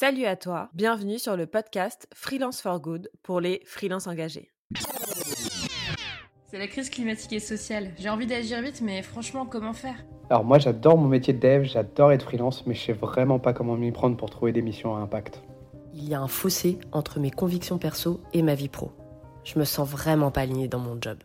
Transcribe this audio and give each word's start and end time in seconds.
Salut 0.00 0.26
à 0.26 0.36
toi, 0.36 0.70
bienvenue 0.74 1.18
sur 1.18 1.36
le 1.36 1.48
podcast 1.48 2.06
Freelance 2.14 2.60
for 2.60 2.78
Good 2.78 3.10
pour 3.24 3.40
les 3.40 3.62
freelances 3.64 4.06
engagés. 4.06 4.48
C'est 6.48 6.58
la 6.58 6.68
crise 6.68 6.88
climatique 6.88 7.32
et 7.32 7.40
sociale. 7.40 7.90
J'ai 7.98 8.08
envie 8.08 8.28
d'agir 8.28 8.62
vite, 8.62 8.80
mais 8.80 9.02
franchement, 9.02 9.44
comment 9.44 9.72
faire? 9.72 9.96
Alors 10.30 10.44
moi 10.44 10.60
j'adore 10.60 10.96
mon 10.96 11.08
métier 11.08 11.32
de 11.32 11.40
dev, 11.40 11.64
j'adore 11.64 12.12
être 12.12 12.22
freelance, 12.22 12.64
mais 12.64 12.74
je 12.74 12.80
sais 12.80 12.92
vraiment 12.92 13.40
pas 13.40 13.52
comment 13.52 13.74
m'y 13.74 13.90
prendre 13.90 14.16
pour 14.16 14.30
trouver 14.30 14.52
des 14.52 14.62
missions 14.62 14.94
à 14.94 15.00
impact. 15.00 15.42
Il 15.94 16.08
y 16.08 16.14
a 16.14 16.20
un 16.20 16.28
fossé 16.28 16.78
entre 16.92 17.18
mes 17.18 17.32
convictions 17.32 17.78
perso 17.78 18.20
et 18.32 18.42
ma 18.42 18.54
vie 18.54 18.68
pro. 18.68 18.92
Je 19.42 19.58
me 19.58 19.64
sens 19.64 19.88
vraiment 19.88 20.30
pas 20.30 20.42
alignée 20.42 20.68
dans 20.68 20.78
mon 20.78 20.96
job. 21.00 21.18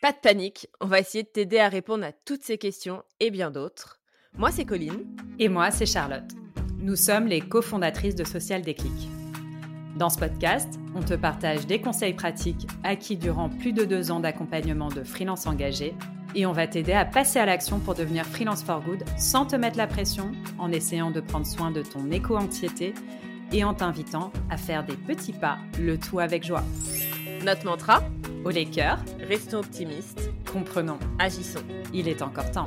Pas 0.00 0.12
de 0.12 0.18
panique, 0.18 0.68
on 0.80 0.86
va 0.86 1.00
essayer 1.00 1.24
de 1.24 1.28
t'aider 1.30 1.58
à 1.58 1.68
répondre 1.68 2.04
à 2.04 2.12
toutes 2.12 2.44
ces 2.44 2.58
questions 2.58 3.02
et 3.18 3.32
bien 3.32 3.50
d'autres. 3.50 3.98
Moi 4.34 4.52
c'est 4.52 4.64
Colline. 4.64 5.04
Et 5.40 5.48
moi 5.48 5.72
c'est 5.72 5.84
Charlotte. 5.84 6.30
Nous 6.80 6.94
sommes 6.94 7.26
les 7.26 7.40
cofondatrices 7.40 8.14
de 8.14 8.22
Social 8.22 8.62
Déclic. 8.62 9.08
Dans 9.96 10.08
ce 10.08 10.18
podcast, 10.18 10.78
on 10.94 11.02
te 11.02 11.14
partage 11.14 11.66
des 11.66 11.80
conseils 11.80 12.14
pratiques 12.14 12.68
acquis 12.84 13.16
durant 13.16 13.48
plus 13.48 13.72
de 13.72 13.84
deux 13.84 14.12
ans 14.12 14.20
d'accompagnement 14.20 14.88
de 14.88 15.02
freelance 15.02 15.48
engagés 15.48 15.92
et 16.36 16.46
on 16.46 16.52
va 16.52 16.68
t'aider 16.68 16.92
à 16.92 17.04
passer 17.04 17.40
à 17.40 17.46
l'action 17.46 17.80
pour 17.80 17.96
devenir 17.96 18.24
freelance 18.24 18.62
for 18.62 18.80
good 18.80 19.02
sans 19.18 19.44
te 19.44 19.56
mettre 19.56 19.76
la 19.76 19.88
pression, 19.88 20.30
en 20.56 20.70
essayant 20.70 21.10
de 21.10 21.20
prendre 21.20 21.46
soin 21.46 21.72
de 21.72 21.82
ton 21.82 22.12
éco-anxiété 22.12 22.94
et 23.50 23.64
en 23.64 23.74
t'invitant 23.74 24.30
à 24.48 24.56
faire 24.56 24.84
des 24.84 24.96
petits 24.96 25.32
pas, 25.32 25.58
le 25.80 25.98
tout 25.98 26.20
avec 26.20 26.46
joie. 26.46 26.64
Notre 27.44 27.64
mantra 27.64 28.04
Au 28.44 28.50
les 28.50 28.66
cœurs, 28.66 29.00
Restons 29.26 29.58
optimistes, 29.58 30.30
comprenons, 30.52 30.98
agissons. 31.18 31.58
il 31.92 32.06
est 32.06 32.22
encore 32.22 32.50
temps. 32.52 32.66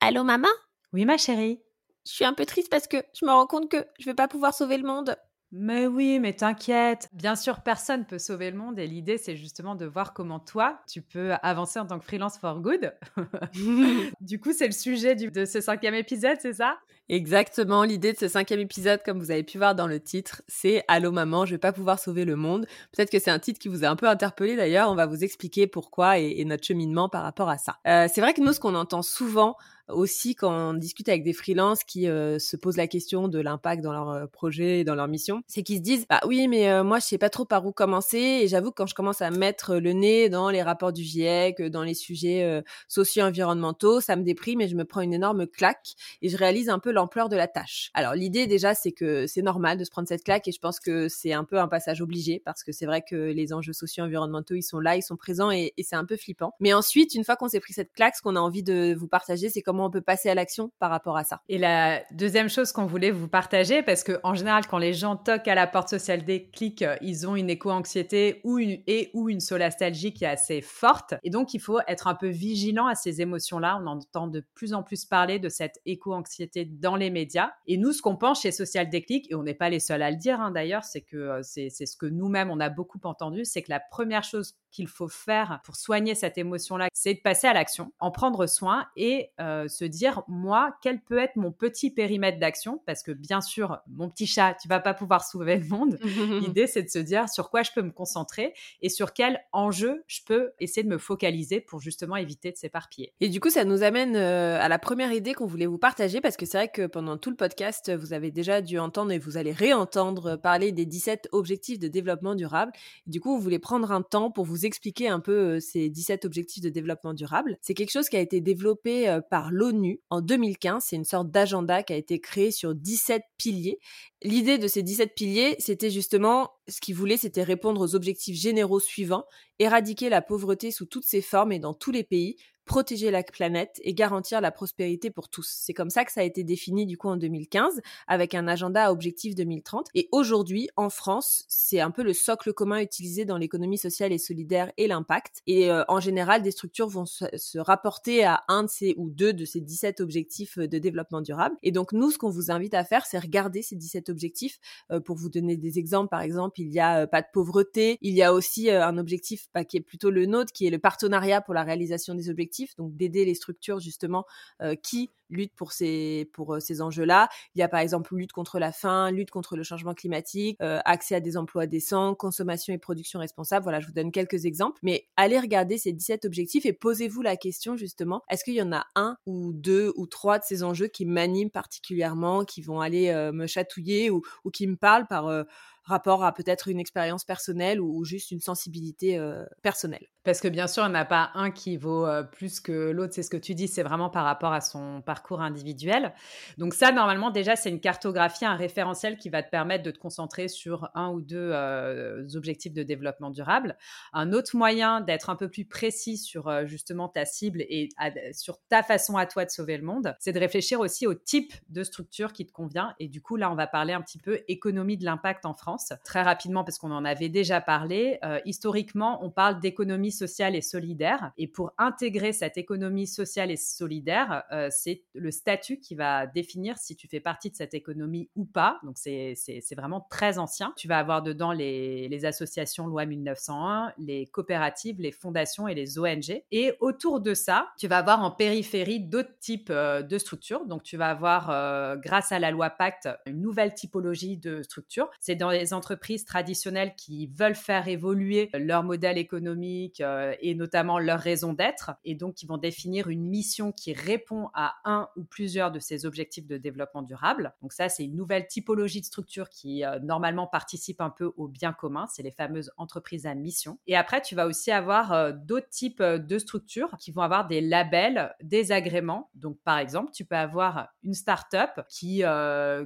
Allô 0.00 0.22
maman? 0.22 0.48
Oui 0.92 1.04
ma 1.04 1.16
chérie 1.18 1.60
Je 2.06 2.12
suis 2.12 2.24
un 2.24 2.32
peu 2.32 2.46
triste 2.46 2.70
parce 2.70 2.86
que 2.88 2.96
je 3.18 3.24
me 3.26 3.30
rends 3.30 3.46
compte 3.46 3.70
que 3.70 3.84
je 3.98 4.06
vais 4.06 4.14
pas 4.14 4.28
pouvoir 4.28 4.54
sauver 4.54 4.78
le 4.78 4.86
monde. 4.86 5.16
Mais 5.50 5.86
oui, 5.86 6.18
mais 6.18 6.34
t'inquiète. 6.34 7.08
Bien 7.14 7.34
sûr, 7.34 7.62
personne 7.62 8.04
peut 8.04 8.18
sauver 8.18 8.50
le 8.50 8.58
monde 8.58 8.78
et 8.78 8.86
l'idée, 8.86 9.16
c'est 9.16 9.34
justement 9.34 9.74
de 9.74 9.86
voir 9.86 10.12
comment 10.12 10.38
toi, 10.40 10.78
tu 10.86 11.00
peux 11.00 11.32
avancer 11.42 11.78
en 11.78 11.86
tant 11.86 11.98
que 11.98 12.04
freelance 12.04 12.36
for 12.38 12.60
good. 12.60 12.92
du 14.20 14.40
coup, 14.40 14.52
c'est 14.52 14.66
le 14.66 14.72
sujet 14.72 15.14
du- 15.14 15.30
de 15.30 15.46
ce 15.46 15.62
cinquième 15.62 15.94
épisode, 15.94 16.36
c'est 16.40 16.52
ça? 16.52 16.78
Exactement, 17.08 17.84
l'idée 17.84 18.12
de 18.12 18.18
ce 18.18 18.28
cinquième 18.28 18.60
épisode, 18.60 19.00
comme 19.02 19.18
vous 19.18 19.30
avez 19.30 19.42
pu 19.42 19.56
voir 19.56 19.74
dans 19.74 19.86
le 19.86 19.98
titre, 19.98 20.42
c'est 20.48 20.84
Allô 20.88 21.10
maman, 21.10 21.46
je 21.46 21.52
vais 21.52 21.58
pas 21.58 21.72
pouvoir 21.72 21.98
sauver 21.98 22.26
le 22.26 22.36
monde. 22.36 22.66
Peut-être 22.92 23.10
que 23.10 23.18
c'est 23.18 23.30
un 23.30 23.38
titre 23.38 23.58
qui 23.58 23.68
vous 23.68 23.82
a 23.84 23.88
un 23.88 23.96
peu 23.96 24.06
interpellé 24.06 24.54
d'ailleurs, 24.56 24.90
on 24.90 24.94
va 24.94 25.06
vous 25.06 25.24
expliquer 25.24 25.66
pourquoi 25.66 26.18
et, 26.18 26.38
et 26.40 26.44
notre 26.44 26.64
cheminement 26.66 27.08
par 27.08 27.22
rapport 27.22 27.48
à 27.48 27.56
ça. 27.56 27.78
Euh, 27.86 28.06
c'est 28.12 28.20
vrai 28.20 28.34
que 28.34 28.42
nous, 28.42 28.52
ce 28.52 28.60
qu'on 28.60 28.74
entend 28.74 29.00
souvent 29.00 29.56
aussi 29.88 30.34
quand 30.34 30.70
on 30.70 30.74
discute 30.74 31.08
avec 31.08 31.22
des 31.22 31.32
freelances 31.32 31.84
qui 31.84 32.08
euh, 32.08 32.38
se 32.38 32.56
posent 32.56 32.76
la 32.76 32.86
question 32.86 33.28
de 33.28 33.38
l'impact 33.38 33.82
dans 33.82 33.92
leur 33.92 34.10
euh, 34.10 34.26
projet 34.26 34.80
et 34.80 34.84
dans 34.84 34.94
leur 34.94 35.08
mission, 35.08 35.42
c'est 35.46 35.62
qu'ils 35.62 35.78
se 35.78 35.82
disent 35.82 36.06
bah 36.08 36.20
oui 36.26 36.48
mais 36.48 36.70
euh, 36.70 36.84
moi 36.84 36.98
je 36.98 37.06
sais 37.06 37.18
pas 37.18 37.30
trop 37.30 37.44
par 37.44 37.66
où 37.66 37.72
commencer 37.72 38.18
et 38.18 38.48
j'avoue 38.48 38.70
que 38.70 38.76
quand 38.76 38.86
je 38.86 38.94
commence 38.94 39.22
à 39.22 39.30
mettre 39.30 39.76
le 39.76 39.92
nez 39.92 40.28
dans 40.28 40.50
les 40.50 40.62
rapports 40.62 40.92
du 40.92 41.02
GIEC, 41.02 41.62
dans 41.62 41.82
les 41.82 41.94
sujets 41.94 42.44
euh, 42.44 42.62
socio-environnementaux, 42.88 44.00
ça 44.00 44.16
me 44.16 44.22
déprime 44.22 44.60
et 44.60 44.68
je 44.68 44.76
me 44.76 44.84
prends 44.84 45.00
une 45.00 45.14
énorme 45.14 45.46
claque 45.46 45.94
et 46.22 46.28
je 46.28 46.36
réalise 46.36 46.68
un 46.68 46.78
peu 46.78 46.92
l'ampleur 46.92 47.28
de 47.28 47.36
la 47.36 47.48
tâche. 47.48 47.90
Alors 47.94 48.14
l'idée 48.14 48.46
déjà 48.46 48.74
c'est 48.74 48.92
que 48.92 49.26
c'est 49.26 49.42
normal 49.42 49.78
de 49.78 49.84
se 49.84 49.90
prendre 49.90 50.08
cette 50.08 50.24
claque 50.24 50.48
et 50.48 50.52
je 50.52 50.60
pense 50.60 50.80
que 50.80 51.08
c'est 51.08 51.32
un 51.32 51.44
peu 51.44 51.58
un 51.58 51.68
passage 51.68 52.02
obligé 52.02 52.42
parce 52.44 52.62
que 52.62 52.72
c'est 52.72 52.86
vrai 52.86 53.02
que 53.02 53.16
les 53.16 53.52
enjeux 53.52 53.72
socio-environnementaux 53.72 54.54
ils 54.54 54.62
sont 54.62 54.80
là, 54.80 54.96
ils 54.96 55.02
sont 55.02 55.16
présents 55.16 55.50
et, 55.50 55.72
et 55.76 55.82
c'est 55.82 55.96
un 55.96 56.04
peu 56.04 56.16
flippant. 56.16 56.52
Mais 56.60 56.72
ensuite 56.72 57.14
une 57.14 57.24
fois 57.24 57.36
qu'on 57.36 57.48
s'est 57.48 57.60
pris 57.60 57.72
cette 57.72 57.92
claque, 57.92 58.16
ce 58.16 58.22
qu'on 58.22 58.36
a 58.36 58.40
envie 58.40 58.62
de 58.62 58.94
vous 58.98 59.08
partager 59.08 59.48
c'est 59.48 59.62
comment 59.62 59.77
on 59.84 59.90
peut 59.90 60.00
passer 60.00 60.28
à 60.28 60.34
l'action 60.34 60.70
par 60.78 60.90
rapport 60.90 61.16
à 61.16 61.24
ça. 61.24 61.40
Et 61.48 61.58
la 61.58 62.02
deuxième 62.12 62.48
chose 62.48 62.72
qu'on 62.72 62.86
voulait 62.86 63.10
vous 63.10 63.28
partager, 63.28 63.82
parce 63.82 64.04
que 64.04 64.18
en 64.22 64.34
général, 64.34 64.66
quand 64.66 64.78
les 64.78 64.94
gens 64.94 65.16
toquent 65.16 65.48
à 65.48 65.54
la 65.54 65.66
porte 65.66 65.88
sociale 65.88 66.24
des 66.24 66.50
euh, 66.82 66.96
ils 67.00 67.26
ont 67.26 67.36
une 67.36 67.50
éco-anxiété 67.50 68.40
ou 68.44 68.58
une, 68.58 68.82
et 68.86 69.10
ou 69.14 69.28
une 69.28 69.40
solastalgie 69.40 70.12
qui 70.12 70.24
est 70.24 70.28
assez 70.28 70.60
forte. 70.60 71.14
Et 71.22 71.30
donc, 71.30 71.54
il 71.54 71.60
faut 71.60 71.80
être 71.86 72.06
un 72.06 72.14
peu 72.14 72.28
vigilant 72.28 72.86
à 72.86 72.94
ces 72.94 73.20
émotions-là. 73.20 73.80
On 73.82 73.86
entend 73.86 74.26
de 74.26 74.44
plus 74.54 74.74
en 74.74 74.82
plus 74.82 75.04
parler 75.04 75.38
de 75.38 75.48
cette 75.48 75.80
éco-anxiété 75.86 76.64
dans 76.64 76.96
les 76.96 77.10
médias. 77.10 77.50
Et 77.66 77.76
nous, 77.76 77.92
ce 77.92 78.02
qu'on 78.02 78.16
pense 78.16 78.42
chez 78.42 78.52
Social 78.52 78.88
Déclic, 78.88 79.30
et 79.30 79.34
on 79.34 79.42
n'est 79.42 79.54
pas 79.54 79.70
les 79.70 79.80
seuls 79.80 80.02
à 80.02 80.10
le 80.10 80.16
dire 80.16 80.40
hein, 80.40 80.50
d'ailleurs, 80.50 80.84
c'est 80.84 81.02
que 81.02 81.16
euh, 81.16 81.40
c'est 81.42 81.70
ce 81.70 81.96
que 81.96 82.06
nous-mêmes, 82.06 82.50
on 82.50 82.60
a 82.60 82.68
beaucoup 82.68 83.00
entendu, 83.04 83.44
c'est 83.44 83.62
que 83.62 83.70
la 83.70 83.80
première 83.80 84.24
chose 84.24 84.54
qu'il 84.70 84.88
faut 84.88 85.08
faire 85.08 85.60
pour 85.64 85.76
soigner 85.76 86.14
cette 86.14 86.38
émotion-là, 86.38 86.88
c'est 86.92 87.14
de 87.14 87.20
passer 87.20 87.46
à 87.46 87.52
l'action, 87.52 87.92
en 88.00 88.10
prendre 88.10 88.46
soin 88.46 88.86
et 88.96 89.30
euh, 89.40 89.67
se 89.68 89.84
dire, 89.84 90.22
moi, 90.28 90.76
quel 90.82 91.00
peut 91.00 91.18
être 91.18 91.36
mon 91.36 91.52
petit 91.52 91.90
périmètre 91.90 92.38
d'action? 92.38 92.82
Parce 92.86 93.02
que 93.02 93.12
bien 93.12 93.40
sûr, 93.40 93.78
mon 93.88 94.08
petit 94.08 94.26
chat, 94.26 94.56
tu 94.60 94.68
vas 94.68 94.80
pas 94.80 94.94
pouvoir 94.94 95.24
sauver 95.24 95.56
le 95.56 95.66
monde. 95.66 95.98
L'idée, 96.40 96.66
c'est 96.66 96.82
de 96.82 96.90
se 96.90 96.98
dire 96.98 97.28
sur 97.28 97.50
quoi 97.50 97.62
je 97.62 97.70
peux 97.74 97.82
me 97.82 97.90
concentrer 97.90 98.54
et 98.82 98.88
sur 98.88 99.12
quel 99.12 99.40
enjeu 99.52 100.02
je 100.06 100.20
peux 100.26 100.50
essayer 100.60 100.82
de 100.82 100.88
me 100.88 100.98
focaliser 100.98 101.60
pour 101.60 101.80
justement 101.80 102.16
éviter 102.16 102.50
de 102.50 102.56
s'éparpiller. 102.56 103.12
Et 103.20 103.28
du 103.28 103.40
coup, 103.40 103.50
ça 103.50 103.64
nous 103.64 103.82
amène 103.82 104.16
euh, 104.16 104.60
à 104.60 104.68
la 104.68 104.78
première 104.78 105.12
idée 105.12 105.34
qu'on 105.34 105.46
voulait 105.46 105.66
vous 105.66 105.78
partager 105.78 106.20
parce 106.20 106.36
que 106.36 106.46
c'est 106.46 106.58
vrai 106.58 106.68
que 106.68 106.86
pendant 106.86 107.16
tout 107.16 107.30
le 107.30 107.36
podcast, 107.36 107.94
vous 107.94 108.12
avez 108.12 108.30
déjà 108.30 108.62
dû 108.62 108.78
entendre 108.78 109.12
et 109.12 109.18
vous 109.18 109.36
allez 109.36 109.52
réentendre 109.52 110.36
parler 110.36 110.72
des 110.72 110.86
17 110.86 111.28
objectifs 111.32 111.78
de 111.78 111.88
développement 111.88 112.34
durable. 112.34 112.72
Du 113.06 113.20
coup, 113.20 113.36
vous 113.36 113.42
voulez 113.42 113.58
prendre 113.58 113.92
un 113.92 114.02
temps 114.02 114.30
pour 114.30 114.44
vous 114.44 114.66
expliquer 114.66 115.08
un 115.08 115.20
peu 115.20 115.56
euh, 115.56 115.60
ces 115.60 115.88
17 115.88 116.24
objectifs 116.24 116.62
de 116.62 116.68
développement 116.68 117.14
durable. 117.14 117.58
C'est 117.60 117.74
quelque 117.74 117.90
chose 117.90 118.08
qui 118.08 118.16
a 118.16 118.20
été 118.20 118.40
développé 118.40 119.08
euh, 119.08 119.20
par 119.20 119.50
l'ONU 119.58 120.00
en 120.10 120.20
2015. 120.20 120.84
C'est 120.86 120.96
une 120.96 121.04
sorte 121.04 121.30
d'agenda 121.30 121.82
qui 121.82 121.92
a 121.92 121.96
été 121.96 122.20
créé 122.20 122.50
sur 122.50 122.74
17 122.74 123.22
piliers. 123.36 123.78
L'idée 124.22 124.58
de 124.58 124.68
ces 124.68 124.82
17 124.82 125.14
piliers, 125.14 125.56
c'était 125.58 125.90
justement, 125.90 126.50
ce 126.68 126.80
qu'ils 126.80 126.94
voulaient, 126.94 127.16
c'était 127.16 127.42
répondre 127.42 127.80
aux 127.80 127.94
objectifs 127.94 128.36
généraux 128.36 128.80
suivants, 128.80 129.24
éradiquer 129.58 130.08
la 130.08 130.22
pauvreté 130.22 130.70
sous 130.70 130.86
toutes 130.86 131.04
ses 131.04 131.22
formes 131.22 131.52
et 131.52 131.58
dans 131.58 131.74
tous 131.74 131.90
les 131.90 132.04
pays, 132.04 132.36
protéger 132.68 133.10
la 133.10 133.22
planète 133.22 133.80
et 133.82 133.94
garantir 133.94 134.40
la 134.40 134.52
prospérité 134.52 135.10
pour 135.10 135.28
tous. 135.28 135.48
C'est 135.48 135.72
comme 135.72 135.90
ça 135.90 136.04
que 136.04 136.12
ça 136.12 136.20
a 136.20 136.24
été 136.24 136.44
défini 136.44 136.86
du 136.86 136.96
coup 136.96 137.08
en 137.08 137.16
2015 137.16 137.80
avec 138.06 138.34
un 138.34 138.46
agenda 138.46 138.84
à 138.84 138.92
objectif 138.92 139.34
2030 139.34 139.88
et 139.94 140.08
aujourd'hui 140.12 140.68
en 140.76 140.90
France, 140.90 141.44
c'est 141.48 141.80
un 141.80 141.90
peu 141.90 142.02
le 142.02 142.12
socle 142.12 142.52
commun 142.52 142.80
utilisé 142.80 143.24
dans 143.24 143.38
l'économie 143.38 143.78
sociale 143.78 144.12
et 144.12 144.18
solidaire 144.18 144.70
et 144.76 144.86
l'impact. 144.86 145.42
Et 145.46 145.70
euh, 145.70 145.82
en 145.88 145.98
général 145.98 146.42
des 146.42 146.50
structures 146.50 146.88
vont 146.88 147.06
se, 147.06 147.24
se, 147.36 147.58
rapporter 147.58 148.24
à 148.24 148.44
un 148.48 148.64
de 148.64 148.68
ces 148.68 148.94
ou 148.98 149.10
deux 149.10 149.32
de 149.32 149.44
ces 149.44 149.60
17 149.60 150.00
objectifs 150.00 150.58
de 150.58 150.78
développement 150.78 151.22
durable. 151.22 151.56
Et 151.62 151.72
donc 151.72 151.92
nous 151.92 152.10
ce 152.10 152.18
qu'on 152.18 152.30
vous 152.30 152.50
invite 152.50 152.74
à 152.74 152.84
faire 152.84 153.06
c'est 153.06 153.18
regarder 153.18 153.62
ces 153.62 153.76
17 153.76 154.10
objectifs. 154.10 154.58
Euh, 154.90 155.00
pour 155.00 155.16
vous 155.16 155.30
donner 155.30 155.56
des 155.56 155.78
exemples 155.78 156.10
par 156.10 156.20
exemple, 156.20 156.60
il 156.60 156.68
y 156.68 156.80
a 156.80 157.02
euh, 157.02 157.06
pas 157.06 157.22
de 157.22 157.26
pauvreté, 157.32 157.98
il 158.02 158.14
y 158.14 158.22
a 158.22 158.32
aussi 158.34 158.70
euh, 158.70 158.84
un 158.84 158.98
objectif 158.98 159.48
bah, 159.54 159.64
qui 159.64 159.78
est 159.78 159.80
plutôt 159.80 160.10
le 160.10 160.26
nôtre 160.26 160.52
qui 160.52 160.66
est 160.66 160.70
le 160.70 160.78
partenariat 160.78 161.40
pour 161.40 161.54
la 161.54 161.62
réalisation 161.62 162.14
des 162.14 162.30
objectifs 162.30 162.57
donc 162.76 162.96
d'aider 162.96 163.24
les 163.24 163.34
structures 163.34 163.80
justement 163.80 164.24
euh, 164.62 164.74
qui 164.74 165.10
luttent 165.30 165.54
pour 165.54 165.72
ces 165.72 166.30
pour 166.32 166.54
euh, 166.54 166.60
ces 166.60 166.80
enjeux-là. 166.80 167.28
Il 167.54 167.58
y 167.58 167.62
a 167.62 167.68
par 167.68 167.80
exemple 167.80 168.14
lutte 168.16 168.32
contre 168.32 168.58
la 168.58 168.72
faim, 168.72 169.10
lutte 169.10 169.30
contre 169.30 169.56
le 169.56 169.62
changement 169.62 169.94
climatique, 169.94 170.56
euh, 170.62 170.80
accès 170.84 171.16
à 171.16 171.20
des 171.20 171.36
emplois 171.36 171.66
décents, 171.66 172.14
consommation 172.14 172.72
et 172.72 172.78
production 172.78 173.20
responsable. 173.20 173.64
Voilà, 173.64 173.80
je 173.80 173.86
vous 173.86 173.92
donne 173.92 174.10
quelques 174.10 174.46
exemples. 174.46 174.78
Mais 174.82 175.06
allez 175.16 175.38
regarder 175.38 175.78
ces 175.78 175.92
17 175.92 176.24
objectifs 176.24 176.66
et 176.66 176.72
posez-vous 176.72 177.22
la 177.22 177.36
question 177.36 177.76
justement, 177.76 178.22
est-ce 178.30 178.44
qu'il 178.44 178.54
y 178.54 178.62
en 178.62 178.72
a 178.72 178.86
un 178.94 179.16
ou 179.26 179.52
deux 179.52 179.92
ou 179.96 180.06
trois 180.06 180.38
de 180.38 180.44
ces 180.44 180.62
enjeux 180.62 180.88
qui 180.88 181.04
m'animent 181.04 181.50
particulièrement, 181.50 182.44
qui 182.44 182.62
vont 182.62 182.80
aller 182.80 183.12
me 183.32 183.46
chatouiller 183.46 184.10
ou, 184.10 184.22
qui 184.52 184.66
me 184.66 184.76
parlent 184.76 185.06
par 185.06 185.44
rapport 185.84 186.24
à 186.24 186.32
peut-être 186.32 186.68
une 186.68 186.80
expérience 186.80 187.24
personnelle 187.24 187.80
ou, 187.80 188.04
juste 188.04 188.30
une 188.30 188.40
sensibilité 188.40 189.20
personnelle? 189.62 190.08
Parce 190.28 190.42
que 190.42 190.48
bien 190.48 190.66
sûr, 190.66 190.82
il 190.82 190.90
n'y 190.90 190.92
en 190.92 191.00
a 191.00 191.06
pas 191.06 191.30
un 191.32 191.50
qui 191.50 191.78
vaut 191.78 192.06
euh, 192.06 192.22
plus 192.22 192.60
que 192.60 192.90
l'autre, 192.90 193.14
c'est 193.14 193.22
ce 193.22 193.30
que 193.30 193.38
tu 193.38 193.54
dis, 193.54 193.66
c'est 193.66 193.82
vraiment 193.82 194.10
par 194.10 194.24
rapport 194.26 194.52
à 194.52 194.60
son 194.60 195.00
parcours 195.00 195.40
individuel. 195.40 196.12
Donc 196.58 196.74
ça, 196.74 196.92
normalement, 196.92 197.30
déjà, 197.30 197.56
c'est 197.56 197.70
une 197.70 197.80
cartographie, 197.80 198.44
un 198.44 198.54
référentiel 198.54 199.16
qui 199.16 199.30
va 199.30 199.42
te 199.42 199.48
permettre 199.48 199.84
de 199.84 199.90
te 199.90 199.98
concentrer 199.98 200.48
sur 200.48 200.90
un 200.94 201.08
ou 201.08 201.22
deux 201.22 201.50
euh, 201.54 202.26
objectifs 202.34 202.74
de 202.74 202.82
développement 202.82 203.30
durable. 203.30 203.78
Un 204.12 204.34
autre 204.34 204.54
moyen 204.54 205.00
d'être 205.00 205.30
un 205.30 205.34
peu 205.34 205.48
plus 205.48 205.64
précis 205.64 206.18
sur 206.18 206.48
euh, 206.48 206.66
justement 206.66 207.08
ta 207.08 207.24
cible 207.24 207.62
et 207.62 207.88
sur 208.34 208.58
ta 208.68 208.82
façon 208.82 209.16
à 209.16 209.24
toi 209.24 209.46
de 209.46 209.50
sauver 209.50 209.78
le 209.78 209.82
monde, 209.82 210.14
c'est 210.20 210.34
de 210.34 210.40
réfléchir 210.40 210.78
aussi 210.78 211.06
au 211.06 211.14
type 211.14 211.54
de 211.70 211.82
structure 211.82 212.34
qui 212.34 212.44
te 212.44 212.52
convient. 212.52 212.94
Et 212.98 213.08
du 213.08 213.22
coup, 213.22 213.36
là, 213.36 213.50
on 213.50 213.54
va 213.54 213.66
parler 213.66 213.94
un 213.94 214.02
petit 214.02 214.18
peu 214.18 214.40
économie 214.46 214.98
de 214.98 215.06
l'impact 215.06 215.46
en 215.46 215.54
France. 215.54 215.94
Très 216.04 216.20
rapidement, 216.20 216.64
parce 216.64 216.76
qu'on 216.76 216.92
en 216.92 217.06
avait 217.06 217.30
déjà 217.30 217.62
parlé, 217.62 218.20
historiquement, 218.44 219.24
on 219.24 219.30
parle 219.30 219.58
d'économie 219.60 220.12
sociale 220.18 220.56
et 220.56 220.60
solidaire. 220.60 221.32
Et 221.38 221.46
pour 221.46 221.72
intégrer 221.78 222.32
cette 222.32 222.56
économie 222.56 223.06
sociale 223.06 223.50
et 223.50 223.56
solidaire, 223.56 224.44
euh, 224.52 224.68
c'est 224.70 225.02
le 225.14 225.30
statut 225.30 225.78
qui 225.78 225.94
va 225.94 226.26
définir 226.26 226.76
si 226.78 226.96
tu 226.96 227.08
fais 227.08 227.20
partie 227.20 227.50
de 227.50 227.56
cette 227.56 227.74
économie 227.74 228.28
ou 228.36 228.44
pas. 228.44 228.78
Donc 228.82 228.96
c'est 228.96 229.34
vraiment 229.76 230.06
très 230.10 230.38
ancien. 230.38 230.72
Tu 230.76 230.88
vas 230.88 230.98
avoir 230.98 231.22
dedans 231.22 231.52
les, 231.52 232.24
associations 232.24 232.88
loi 232.88 233.06
1901, 233.06 233.92
les 233.98 234.26
coopératives, 234.26 235.00
les 235.00 235.12
fondations 235.12 235.68
et 235.68 235.74
les 235.74 235.98
ONG. 236.00 236.42
Et 236.50 236.72
autour 236.80 237.20
de 237.20 237.32
ça, 237.32 237.68
tu 237.78 237.86
vas 237.86 237.98
avoir 237.98 238.22
en 238.22 238.32
périphérie 238.32 239.00
d'autres 239.00 239.38
types 239.38 239.70
euh, 239.70 240.02
de 240.02 240.18
structures. 240.18 240.66
Donc 240.66 240.82
tu 240.82 240.96
vas 240.96 241.10
avoir, 241.10 241.50
euh, 241.50 241.96
grâce 241.96 242.32
à 242.32 242.40
la 242.40 242.50
loi 242.50 242.70
Pacte, 242.70 243.08
une 243.26 243.40
nouvelle 243.40 243.72
typologie 243.74 244.36
de 244.36 244.62
structures. 244.62 245.08
C'est 245.20 245.36
dans 245.36 245.50
les 245.50 245.72
entreprises 245.72 246.24
traditionnelles 246.24 246.94
qui 246.96 247.28
veulent 247.28 247.54
faire 247.54 247.86
évoluer 247.86 248.50
leur 248.54 248.82
modèle 248.82 249.18
économique 249.18 250.00
euh, 250.08 250.34
et 250.40 250.54
notamment 250.54 250.98
leur 250.98 251.20
raison 251.20 251.52
d'être, 251.52 251.92
et 252.04 252.14
donc 252.14 252.34
qui 252.34 252.46
vont 252.46 252.58
définir 252.58 253.08
une 253.08 253.26
mission 253.26 253.72
qui 253.72 253.92
répond 253.92 254.48
à 254.54 254.74
un 254.84 255.08
ou 255.16 255.24
plusieurs 255.24 255.70
de 255.70 255.78
ces 255.78 256.06
objectifs 256.06 256.46
de 256.46 256.56
développement 256.56 257.02
durable. 257.02 257.54
Donc 257.62 257.72
ça, 257.72 257.88
c'est 257.88 258.04
une 258.04 258.16
nouvelle 258.16 258.46
typologie 258.46 259.00
de 259.00 259.06
structure 259.06 259.48
qui 259.48 259.84
euh, 259.84 259.98
normalement 260.00 260.46
participe 260.46 261.00
un 261.00 261.10
peu 261.10 261.32
au 261.36 261.48
bien 261.48 261.72
commun. 261.72 262.06
C'est 262.10 262.22
les 262.22 262.30
fameuses 262.30 262.70
entreprises 262.76 263.26
à 263.26 263.34
mission. 263.34 263.78
Et 263.86 263.96
après, 263.96 264.22
tu 264.22 264.34
vas 264.34 264.46
aussi 264.46 264.70
avoir 264.70 265.12
euh, 265.12 265.32
d'autres 265.32 265.68
types 265.68 266.02
de 266.02 266.38
structures 266.38 266.96
qui 266.98 267.12
vont 267.12 267.22
avoir 267.22 267.46
des 267.46 267.60
labels, 267.60 268.34
des 268.42 268.72
agréments. 268.72 269.30
Donc 269.34 269.58
par 269.64 269.78
exemple, 269.78 270.12
tu 270.12 270.24
peux 270.24 270.36
avoir 270.36 270.88
une 271.02 271.14
start-up 271.14 271.70
qui, 271.88 272.22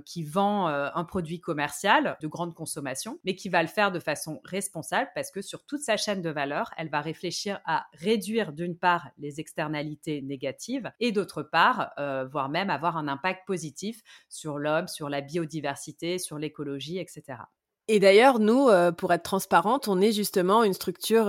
qui 0.05 0.25
vend 0.25 0.67
un 0.67 1.05
produit 1.05 1.41
commercial 1.41 2.17
de 2.21 2.27
grande 2.27 2.55
consommation, 2.55 3.19
mais 3.25 3.35
qui 3.35 3.49
va 3.49 3.63
le 3.63 3.69
faire 3.69 3.93
de 3.93 3.99
façon 3.99 4.41
responsable 4.45 5.11
parce 5.15 5.31
que 5.31 5.43
sur 5.43 5.65
toute 5.65 5.81
sa 5.81 5.97
chaîne 5.97 6.23
de 6.23 6.31
valeur, 6.31 6.71
elle 6.77 6.89
va 6.89 7.01
réfléchir 7.03 7.61
à 7.67 7.87
réduire 7.93 8.53
d'une 8.53 8.77
part 8.77 9.11
les 9.19 9.41
externalités 9.41 10.23
négatives 10.23 10.91
et 11.01 11.13
d'autre 11.13 11.43
part, 11.43 11.93
euh, 11.99 12.25
voire 12.25 12.49
même 12.49 12.71
avoir 12.71 12.97
un 12.97 13.09
impact 13.09 13.47
positif 13.47 14.03
sur 14.29 14.59
l'homme, 14.59 14.89
sur 14.89 15.09
la 15.09 15.21
biodiversité, 15.21 16.19
sur 16.19 16.39
l'écologie, 16.39 16.99
etc. 16.99 17.39
Et 17.89 17.99
d'ailleurs, 17.99 18.39
nous, 18.39 18.69
euh, 18.69 18.93
pour 18.93 19.13
être 19.13 19.25
transparente, 19.25 19.89
on 19.89 20.01
est 20.01 20.13
justement 20.13 20.63
une 20.63 20.73
structure 20.73 21.25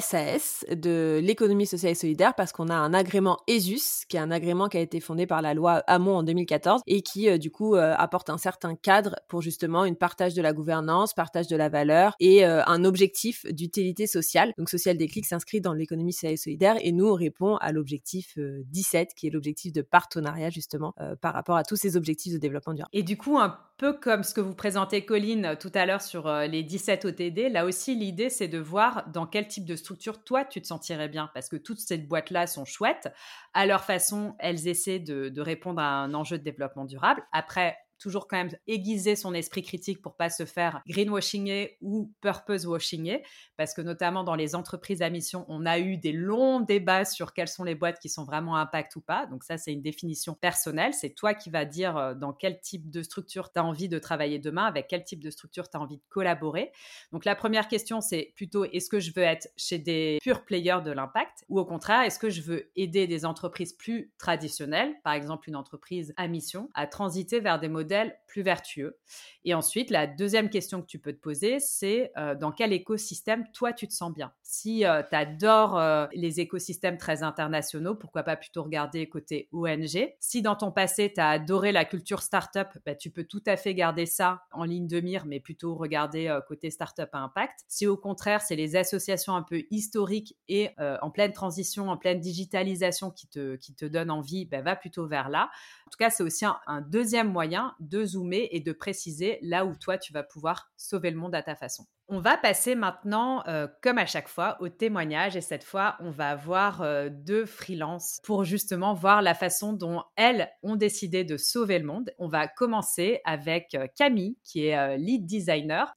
SAS 0.00 0.64
euh, 0.68 0.74
de 0.74 1.20
l'économie 1.22 1.64
sociale 1.64 1.92
et 1.92 1.94
solidaire 1.94 2.34
parce 2.34 2.50
qu'on 2.50 2.68
a 2.68 2.74
un 2.74 2.92
agrément 2.92 3.38
ESUS, 3.46 4.04
qui 4.08 4.16
est 4.16 4.20
un 4.20 4.32
agrément 4.32 4.68
qui 4.68 4.78
a 4.78 4.80
été 4.80 4.98
fondé 4.98 5.26
par 5.28 5.42
la 5.42 5.54
loi 5.54 5.84
Hamon 5.86 6.16
en 6.16 6.22
2014 6.24 6.82
et 6.88 7.02
qui, 7.02 7.28
euh, 7.28 7.38
du 7.38 7.52
coup, 7.52 7.76
apporte 7.76 8.30
un 8.30 8.38
certain 8.38 8.74
cadre 8.74 9.14
pour 9.28 9.42
justement 9.42 9.84
une 9.84 9.94
partage 9.94 10.34
de 10.34 10.42
la 10.42 10.52
gouvernance, 10.52 11.14
partage 11.14 11.46
de 11.46 11.56
la 11.56 11.68
valeur 11.68 12.14
et 12.20 12.44
un 12.44 12.84
objectif 12.84 13.46
d'utilité 13.46 14.06
sociale. 14.06 14.52
Donc, 14.58 14.68
Social 14.68 14.96
Déclic 14.96 15.24
s'inscrit 15.24 15.60
dans 15.60 15.72
l'économie 15.72 16.12
sociale 16.12 16.32
et 16.32 16.36
solidaire 16.36 16.76
et 16.80 16.92
nous, 16.92 17.06
on 17.06 17.14
répond 17.14 17.56
à 17.56 17.72
l'objectif 17.72 18.38
17, 18.38 19.14
qui 19.16 19.26
est 19.26 19.30
l'objectif 19.30 19.72
de 19.72 19.82
partenariat, 19.82 20.50
justement, 20.50 20.94
par 21.20 21.32
rapport 21.34 21.56
à 21.56 21.64
tous 21.64 21.76
ces 21.76 21.96
objectifs 21.96 22.32
de 22.32 22.38
développement 22.38 22.74
durable. 22.74 22.90
Et 22.92 23.02
du 23.02 23.16
coup, 23.16 23.38
un 23.38 23.56
peu 23.78 23.92
comme 23.92 24.22
ce 24.22 24.34
que 24.34 24.40
vous 24.40 24.54
présentez, 24.54 25.04
Colline, 25.04 25.56
tout 25.58 25.72
à 25.74 25.86
l'heure 25.86 25.91
sur 26.00 26.26
euh, 26.26 26.46
les 26.46 26.62
17 26.62 27.04
OTD, 27.04 27.50
là 27.50 27.66
aussi, 27.66 27.94
l'idée, 27.94 28.30
c'est 28.30 28.48
de 28.48 28.58
voir 28.58 29.08
dans 29.10 29.26
quel 29.26 29.48
type 29.48 29.66
de 29.66 29.76
structure, 29.76 30.24
toi, 30.24 30.44
tu 30.44 30.62
te 30.62 30.66
sentirais 30.66 31.08
bien. 31.08 31.30
Parce 31.34 31.48
que 31.48 31.56
toutes 31.56 31.80
ces 31.80 31.98
boîtes-là 31.98 32.46
sont 32.46 32.64
chouettes. 32.64 33.12
À 33.52 33.66
leur 33.66 33.84
façon, 33.84 34.34
elles 34.38 34.68
essaient 34.68 35.00
de, 35.00 35.28
de 35.28 35.40
répondre 35.42 35.80
à 35.80 36.02
un 36.02 36.14
enjeu 36.14 36.38
de 36.38 36.44
développement 36.44 36.84
durable. 36.84 37.22
Après, 37.32 37.76
toujours 38.02 38.28
quand 38.28 38.36
même 38.36 38.50
aiguiser 38.66 39.16
son 39.16 39.32
esprit 39.34 39.62
critique 39.62 40.02
pour 40.02 40.16
pas 40.16 40.30
se 40.30 40.44
faire 40.44 40.82
greenwashing 40.86 41.68
ou 41.80 42.12
purpose 42.20 42.66
washing 42.66 43.18
parce 43.56 43.74
que 43.74 43.80
notamment 43.80 44.24
dans 44.24 44.34
les 44.34 44.54
entreprises 44.54 45.02
à 45.02 45.10
mission, 45.10 45.44
on 45.48 45.66
a 45.66 45.78
eu 45.78 45.96
des 45.96 46.12
longs 46.12 46.60
débats 46.60 47.04
sur 47.04 47.32
quelles 47.32 47.48
sont 47.48 47.64
les 47.64 47.74
boîtes 47.74 47.98
qui 47.98 48.08
sont 48.08 48.24
vraiment 48.24 48.56
impact 48.56 48.96
ou 48.96 49.00
pas. 49.00 49.26
Donc 49.26 49.44
ça, 49.44 49.56
c'est 49.56 49.72
une 49.72 49.82
définition 49.82 50.34
personnelle. 50.34 50.92
C'est 50.94 51.10
toi 51.14 51.34
qui 51.34 51.50
vas 51.50 51.64
dire 51.64 51.96
euh, 51.96 52.14
dans 52.14 52.32
quel 52.32 52.60
type 52.60 52.90
de 52.90 53.02
structure 53.02 53.52
tu 53.52 53.58
as 53.58 53.64
envie 53.64 53.88
de 53.88 53.98
travailler 53.98 54.38
demain, 54.38 54.64
avec 54.64 54.88
quel 54.88 55.04
type 55.04 55.22
de 55.22 55.30
structure 55.30 55.68
tu 55.68 55.76
as 55.76 55.80
envie 55.80 55.96
de 55.96 56.02
collaborer. 56.08 56.72
Donc 57.12 57.24
la 57.24 57.36
première 57.36 57.68
question, 57.68 58.00
c'est 58.00 58.32
plutôt 58.34 58.64
est-ce 58.64 58.88
que 58.88 59.00
je 59.00 59.12
veux 59.14 59.22
être 59.22 59.48
chez 59.56 59.78
des 59.78 60.18
purs 60.22 60.44
players 60.44 60.80
de 60.84 60.90
l'impact 60.90 61.44
ou 61.48 61.58
au 61.58 61.64
contraire, 61.64 62.02
est-ce 62.02 62.18
que 62.18 62.30
je 62.30 62.42
veux 62.42 62.70
aider 62.76 63.06
des 63.06 63.24
entreprises 63.24 63.72
plus 63.72 64.12
traditionnelles, 64.18 64.94
par 65.04 65.12
exemple 65.12 65.48
une 65.48 65.56
entreprise 65.56 66.12
à 66.16 66.28
mission, 66.28 66.68
à 66.74 66.86
transiter 66.86 67.40
vers 67.40 67.60
des 67.60 67.68
modèles 67.68 67.91
modèle 67.92 68.21
plus 68.32 68.42
vertueux. 68.42 68.96
Et 69.44 69.52
ensuite, 69.52 69.90
la 69.90 70.06
deuxième 70.06 70.48
question 70.48 70.80
que 70.80 70.86
tu 70.86 70.98
peux 70.98 71.12
te 71.12 71.20
poser, 71.20 71.60
c'est 71.60 72.12
euh, 72.16 72.34
dans 72.34 72.50
quel 72.50 72.72
écosystème 72.72 73.44
toi 73.52 73.74
tu 73.74 73.86
te 73.86 73.92
sens 73.92 74.10
bien? 74.10 74.32
Si 74.42 74.86
euh, 74.86 75.02
tu 75.06 75.14
adores 75.14 75.78
euh, 75.78 76.06
les 76.14 76.40
écosystèmes 76.40 76.96
très 76.96 77.22
internationaux, 77.22 77.94
pourquoi 77.94 78.22
pas 78.22 78.36
plutôt 78.36 78.62
regarder 78.62 79.06
côté 79.06 79.50
ONG. 79.52 80.14
Si 80.18 80.40
dans 80.40 80.56
ton 80.56 80.72
passé 80.72 81.12
tu 81.12 81.20
as 81.20 81.28
adoré 81.28 81.72
la 81.72 81.84
culture 81.84 82.22
startup, 82.22 82.68
bah, 82.86 82.94
tu 82.94 83.10
peux 83.10 83.24
tout 83.24 83.42
à 83.46 83.58
fait 83.58 83.74
garder 83.74 84.06
ça 84.06 84.40
en 84.52 84.64
ligne 84.64 84.86
de 84.86 85.00
mire, 85.00 85.26
mais 85.26 85.38
plutôt 85.38 85.74
regarder 85.74 86.38
côté 86.48 86.70
startup 86.70 87.10
à 87.12 87.18
impact. 87.18 87.64
Si 87.68 87.86
au 87.86 87.98
contraire 87.98 88.40
c'est 88.40 88.56
les 88.56 88.76
associations 88.76 89.36
un 89.36 89.42
peu 89.42 89.64
historiques 89.70 90.36
et 90.48 90.70
en 90.78 91.10
pleine 91.10 91.32
transition, 91.32 91.90
en 91.90 91.98
pleine 91.98 92.20
digitalisation 92.20 93.10
qui 93.10 93.26
te, 93.26 93.56
qui 93.56 93.74
te 93.74 93.84
donnent 93.84 94.10
envie, 94.10 94.46
bah, 94.46 94.62
va 94.62 94.76
plutôt 94.76 95.06
vers 95.06 95.28
là. 95.28 95.50
En 95.86 95.90
tout 95.90 95.98
cas, 95.98 96.10
c'est 96.10 96.22
aussi 96.22 96.44
un 96.44 96.80
deuxième 96.80 97.30
moyen 97.30 97.74
de 97.80 98.04
et 98.30 98.60
de 98.60 98.72
préciser 98.72 99.38
là 99.42 99.64
où 99.64 99.74
toi, 99.76 99.98
tu 99.98 100.12
vas 100.12 100.22
pouvoir 100.22 100.70
sauver 100.76 101.10
le 101.10 101.16
monde 101.16 101.34
à 101.34 101.42
ta 101.42 101.54
façon. 101.54 101.84
On 102.08 102.20
va 102.20 102.36
passer 102.36 102.74
maintenant, 102.74 103.42
euh, 103.48 103.66
comme 103.82 103.98
à 103.98 104.06
chaque 104.06 104.28
fois, 104.28 104.56
au 104.60 104.68
témoignage. 104.68 105.36
Et 105.36 105.40
cette 105.40 105.64
fois, 105.64 105.96
on 106.00 106.10
va 106.10 106.30
avoir 106.30 106.82
euh, 106.82 107.08
deux 107.10 107.46
freelances 107.46 108.20
pour 108.22 108.44
justement 108.44 108.94
voir 108.94 109.22
la 109.22 109.34
façon 109.34 109.72
dont 109.72 110.02
elles 110.16 110.48
ont 110.62 110.76
décidé 110.76 111.24
de 111.24 111.36
sauver 111.36 111.78
le 111.78 111.86
monde. 111.86 112.12
On 112.18 112.28
va 112.28 112.48
commencer 112.48 113.20
avec 113.24 113.74
euh, 113.74 113.86
Camille, 113.96 114.36
qui 114.44 114.66
est 114.66 114.98
lead 114.98 115.26
designer. 115.26 115.92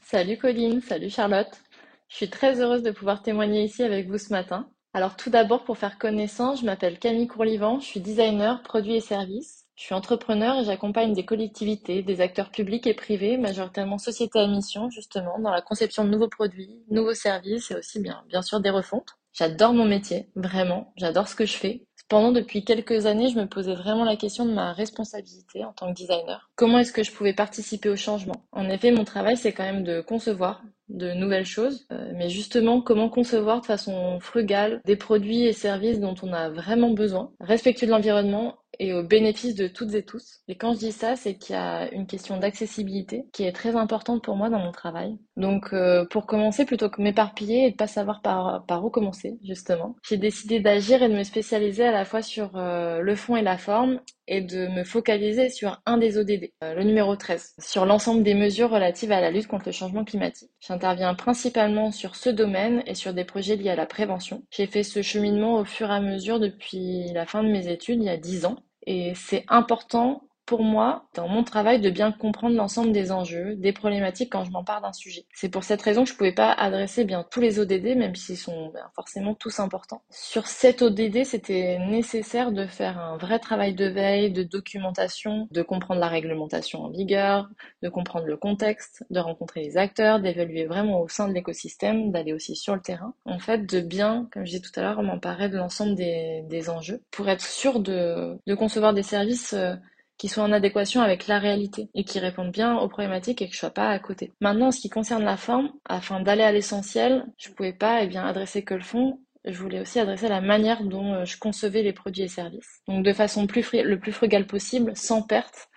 Salut 0.00 0.36
Colline, 0.36 0.80
salut 0.80 1.10
Charlotte. 1.10 1.62
Je 2.08 2.16
suis 2.16 2.30
très 2.30 2.60
heureuse 2.60 2.82
de 2.82 2.90
pouvoir 2.90 3.22
témoigner 3.22 3.64
ici 3.64 3.82
avec 3.82 4.08
vous 4.08 4.18
ce 4.18 4.32
matin. 4.32 4.68
Alors 4.94 5.16
tout 5.16 5.30
d'abord, 5.30 5.64
pour 5.64 5.78
faire 5.78 5.96
connaissance, 5.98 6.60
je 6.60 6.66
m'appelle 6.66 6.98
Camille 6.98 7.26
Courlivant, 7.26 7.80
je 7.80 7.86
suis 7.86 8.00
designer 8.00 8.62
produits 8.62 8.96
et 8.96 9.00
services. 9.00 9.61
Je 9.74 9.84
suis 9.84 9.94
entrepreneur 9.94 10.58
et 10.58 10.64
j'accompagne 10.64 11.14
des 11.14 11.24
collectivités, 11.24 12.02
des 12.02 12.20
acteurs 12.20 12.50
publics 12.50 12.86
et 12.86 12.94
privés, 12.94 13.38
majoritairement 13.38 13.98
sociétés 13.98 14.38
à 14.38 14.46
mission, 14.46 14.90
justement, 14.90 15.38
dans 15.38 15.50
la 15.50 15.62
conception 15.62 16.04
de 16.04 16.10
nouveaux 16.10 16.28
produits, 16.28 16.82
nouveaux 16.90 17.14
services 17.14 17.70
et 17.70 17.76
aussi 17.76 18.00
bien, 18.00 18.22
bien 18.28 18.42
sûr 18.42 18.60
des 18.60 18.70
refontes. 18.70 19.16
J'adore 19.32 19.72
mon 19.72 19.86
métier, 19.86 20.28
vraiment, 20.36 20.92
j'adore 20.96 21.26
ce 21.26 21.34
que 21.34 21.46
je 21.46 21.54
fais. 21.54 21.86
Cependant, 21.96 22.32
depuis 22.32 22.64
quelques 22.64 23.06
années, 23.06 23.30
je 23.30 23.38
me 23.38 23.46
posais 23.46 23.74
vraiment 23.74 24.04
la 24.04 24.16
question 24.16 24.44
de 24.44 24.52
ma 24.52 24.74
responsabilité 24.74 25.64
en 25.64 25.72
tant 25.72 25.88
que 25.88 25.96
designer. 25.96 26.50
Comment 26.54 26.78
est-ce 26.78 26.92
que 26.92 27.02
je 27.02 27.10
pouvais 27.10 27.32
participer 27.32 27.88
au 27.88 27.96
changement? 27.96 28.44
En 28.52 28.68
effet, 28.68 28.92
mon 28.92 29.04
travail, 29.04 29.38
c'est 29.38 29.52
quand 29.52 29.62
même 29.62 29.84
de 29.84 30.02
concevoir 30.02 30.62
de 30.92 31.12
nouvelles 31.12 31.46
choses, 31.46 31.86
euh, 31.90 32.12
mais 32.14 32.28
justement, 32.28 32.80
comment 32.80 33.08
concevoir 33.08 33.60
de 33.60 33.66
façon 33.66 34.20
frugale 34.20 34.80
des 34.84 34.96
produits 34.96 35.44
et 35.44 35.52
services 35.52 36.00
dont 36.00 36.14
on 36.22 36.32
a 36.32 36.50
vraiment 36.50 36.90
besoin, 36.90 37.32
respectueux 37.40 37.86
de 37.86 37.92
l'environnement 37.92 38.56
et 38.78 38.92
au 38.92 39.02
bénéfice 39.02 39.54
de 39.54 39.68
toutes 39.68 39.94
et 39.94 40.02
tous. 40.02 40.40
Et 40.48 40.56
quand 40.56 40.74
je 40.74 40.78
dis 40.78 40.92
ça, 40.92 41.16
c'est 41.16 41.34
qu'il 41.36 41.54
y 41.54 41.58
a 41.58 41.92
une 41.92 42.06
question 42.06 42.38
d'accessibilité 42.38 43.24
qui 43.32 43.44
est 43.44 43.52
très 43.52 43.76
importante 43.76 44.24
pour 44.24 44.36
moi 44.36 44.50
dans 44.50 44.58
mon 44.58 44.72
travail. 44.72 45.18
Donc 45.36 45.72
euh, 45.72 46.04
pour 46.06 46.26
commencer, 46.26 46.64
plutôt 46.64 46.88
que 46.88 47.02
m'éparpiller 47.02 47.66
et 47.66 47.70
de 47.70 47.76
pas 47.76 47.86
savoir 47.86 48.22
par, 48.22 48.84
où 48.84 48.90
commencer, 48.90 49.38
justement, 49.44 49.96
j'ai 50.02 50.16
décidé 50.16 50.60
d'agir 50.60 51.02
et 51.02 51.08
de 51.08 51.14
me 51.14 51.22
spécialiser 51.22 51.84
à 51.84 51.92
la 51.92 52.04
fois 52.04 52.22
sur 52.22 52.56
euh, 52.56 53.00
le 53.00 53.14
fond 53.14 53.36
et 53.36 53.42
la 53.42 53.58
forme 53.58 54.00
et 54.28 54.40
de 54.40 54.68
me 54.68 54.84
focaliser 54.84 55.50
sur 55.50 55.80
un 55.86 55.98
des 55.98 56.18
ODD, 56.18 56.52
euh, 56.62 56.74
le 56.74 56.84
numéro 56.84 57.16
13, 57.16 57.54
sur 57.58 57.86
l'ensemble 57.86 58.22
des 58.22 58.34
mesures 58.34 58.70
relatives 58.70 59.12
à 59.12 59.20
la 59.20 59.30
lutte 59.30 59.48
contre 59.48 59.66
le 59.66 59.72
changement 59.72 60.04
climatique. 60.04 60.50
J'interviens 60.60 61.14
principalement 61.14 61.90
sur 61.90 62.16
ce 62.16 62.30
domaine 62.30 62.82
et 62.86 62.94
sur 62.94 63.14
des 63.14 63.24
projets 63.24 63.56
liés 63.56 63.70
à 63.70 63.76
la 63.76 63.86
prévention. 63.86 64.42
J'ai 64.50 64.66
fait 64.66 64.82
ce 64.82 65.02
cheminement 65.02 65.58
au 65.58 65.64
fur 65.64 65.90
et 65.90 65.94
à 65.94 66.00
mesure 66.00 66.40
depuis 66.40 67.12
la 67.12 67.26
fin 67.26 67.42
de 67.42 67.48
mes 67.48 67.68
études, 67.68 68.00
il 68.00 68.06
y 68.06 68.10
a 68.10 68.16
10 68.16 68.46
ans. 68.46 68.56
Et 68.86 69.12
c'est 69.14 69.44
important 69.48 70.22
pour 70.52 70.64
moi, 70.64 71.06
dans 71.14 71.28
mon 71.28 71.44
travail, 71.44 71.80
de 71.80 71.88
bien 71.88 72.12
comprendre 72.12 72.54
l'ensemble 72.54 72.92
des 72.92 73.10
enjeux, 73.10 73.54
des 73.56 73.72
problématiques 73.72 74.30
quand 74.30 74.44
je 74.44 74.50
m'en 74.50 74.62
parle 74.62 74.82
d'un 74.82 74.92
sujet. 74.92 75.24
C'est 75.32 75.48
pour 75.48 75.64
cette 75.64 75.80
raison 75.80 76.02
que 76.02 76.10
je 76.10 76.12
ne 76.12 76.18
pouvais 76.18 76.34
pas 76.34 76.52
adresser 76.52 77.04
bien 77.04 77.24
tous 77.30 77.40
les 77.40 77.58
ODD, 77.58 77.96
même 77.96 78.14
s'ils 78.14 78.36
sont 78.36 78.68
ben, 78.68 78.90
forcément 78.94 79.34
tous 79.34 79.60
importants. 79.60 80.02
Sur 80.10 80.48
cet 80.48 80.82
ODD, 80.82 81.24
c'était 81.24 81.78
nécessaire 81.78 82.52
de 82.52 82.66
faire 82.66 82.98
un 82.98 83.16
vrai 83.16 83.38
travail 83.38 83.72
de 83.72 83.86
veille, 83.86 84.30
de 84.30 84.42
documentation, 84.42 85.48
de 85.50 85.62
comprendre 85.62 86.00
la 86.00 86.08
réglementation 86.08 86.84
en 86.84 86.90
vigueur, 86.90 87.48
de 87.82 87.88
comprendre 87.88 88.26
le 88.26 88.36
contexte, 88.36 89.06
de 89.08 89.20
rencontrer 89.20 89.62
les 89.62 89.78
acteurs, 89.78 90.20
d'évaluer 90.20 90.66
vraiment 90.66 91.00
au 91.00 91.08
sein 91.08 91.28
de 91.28 91.32
l'écosystème, 91.32 92.12
d'aller 92.12 92.34
aussi 92.34 92.56
sur 92.56 92.74
le 92.74 92.82
terrain. 92.82 93.14
En 93.24 93.38
fait, 93.38 93.64
de 93.64 93.80
bien, 93.80 94.28
comme 94.30 94.44
je 94.44 94.50
disais 94.50 94.60
tout 94.60 94.78
à 94.78 94.82
l'heure, 94.82 95.02
m'emparer 95.02 95.48
de 95.48 95.56
l'ensemble 95.56 95.94
des, 95.94 96.44
des, 96.50 96.68
enjeux 96.68 97.00
pour 97.10 97.30
être 97.30 97.40
sûr 97.40 97.80
de, 97.80 98.36
de 98.46 98.54
concevoir 98.54 98.92
des 98.92 99.02
services 99.02 99.54
euh, 99.54 99.74
qui 100.22 100.28
soient 100.28 100.44
en 100.44 100.52
adéquation 100.52 101.00
avec 101.00 101.26
la 101.26 101.40
réalité 101.40 101.88
et 101.96 102.04
qui 102.04 102.20
répondent 102.20 102.52
bien 102.52 102.78
aux 102.78 102.86
problématiques 102.86 103.42
et 103.42 103.48
que 103.48 103.54
je 103.54 103.58
sois 103.58 103.70
pas 103.70 103.88
à 103.88 103.98
côté. 103.98 104.30
Maintenant, 104.40 104.68
en 104.68 104.70
ce 104.70 104.80
qui 104.80 104.88
concerne 104.88 105.24
la 105.24 105.36
forme, 105.36 105.72
afin 105.84 106.20
d'aller 106.20 106.44
à 106.44 106.52
l'essentiel, 106.52 107.26
je 107.38 107.50
pouvais 107.50 107.72
pas 107.72 108.04
eh 108.04 108.06
bien 108.06 108.24
adresser 108.24 108.62
que 108.62 108.74
le 108.74 108.82
fond. 108.82 109.18
Je 109.44 109.58
voulais 109.58 109.80
aussi 109.80 109.98
adresser 109.98 110.28
la 110.28 110.40
manière 110.40 110.84
dont 110.84 111.12
euh, 111.12 111.24
je 111.24 111.36
concevais 111.40 111.82
les 111.82 111.92
produits 111.92 112.22
et 112.22 112.28
services. 112.28 112.82
Donc 112.86 113.04
de 113.04 113.12
façon 113.12 113.48
le 113.48 113.96
plus 113.96 114.12
frugale 114.12 114.46
possible, 114.46 114.92
sans 114.94 115.22
perte, 115.22 115.68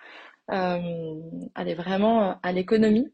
euh, 0.52 0.78
aller 1.56 1.74
vraiment 1.74 2.38
à 2.40 2.52
l'économie. 2.52 3.12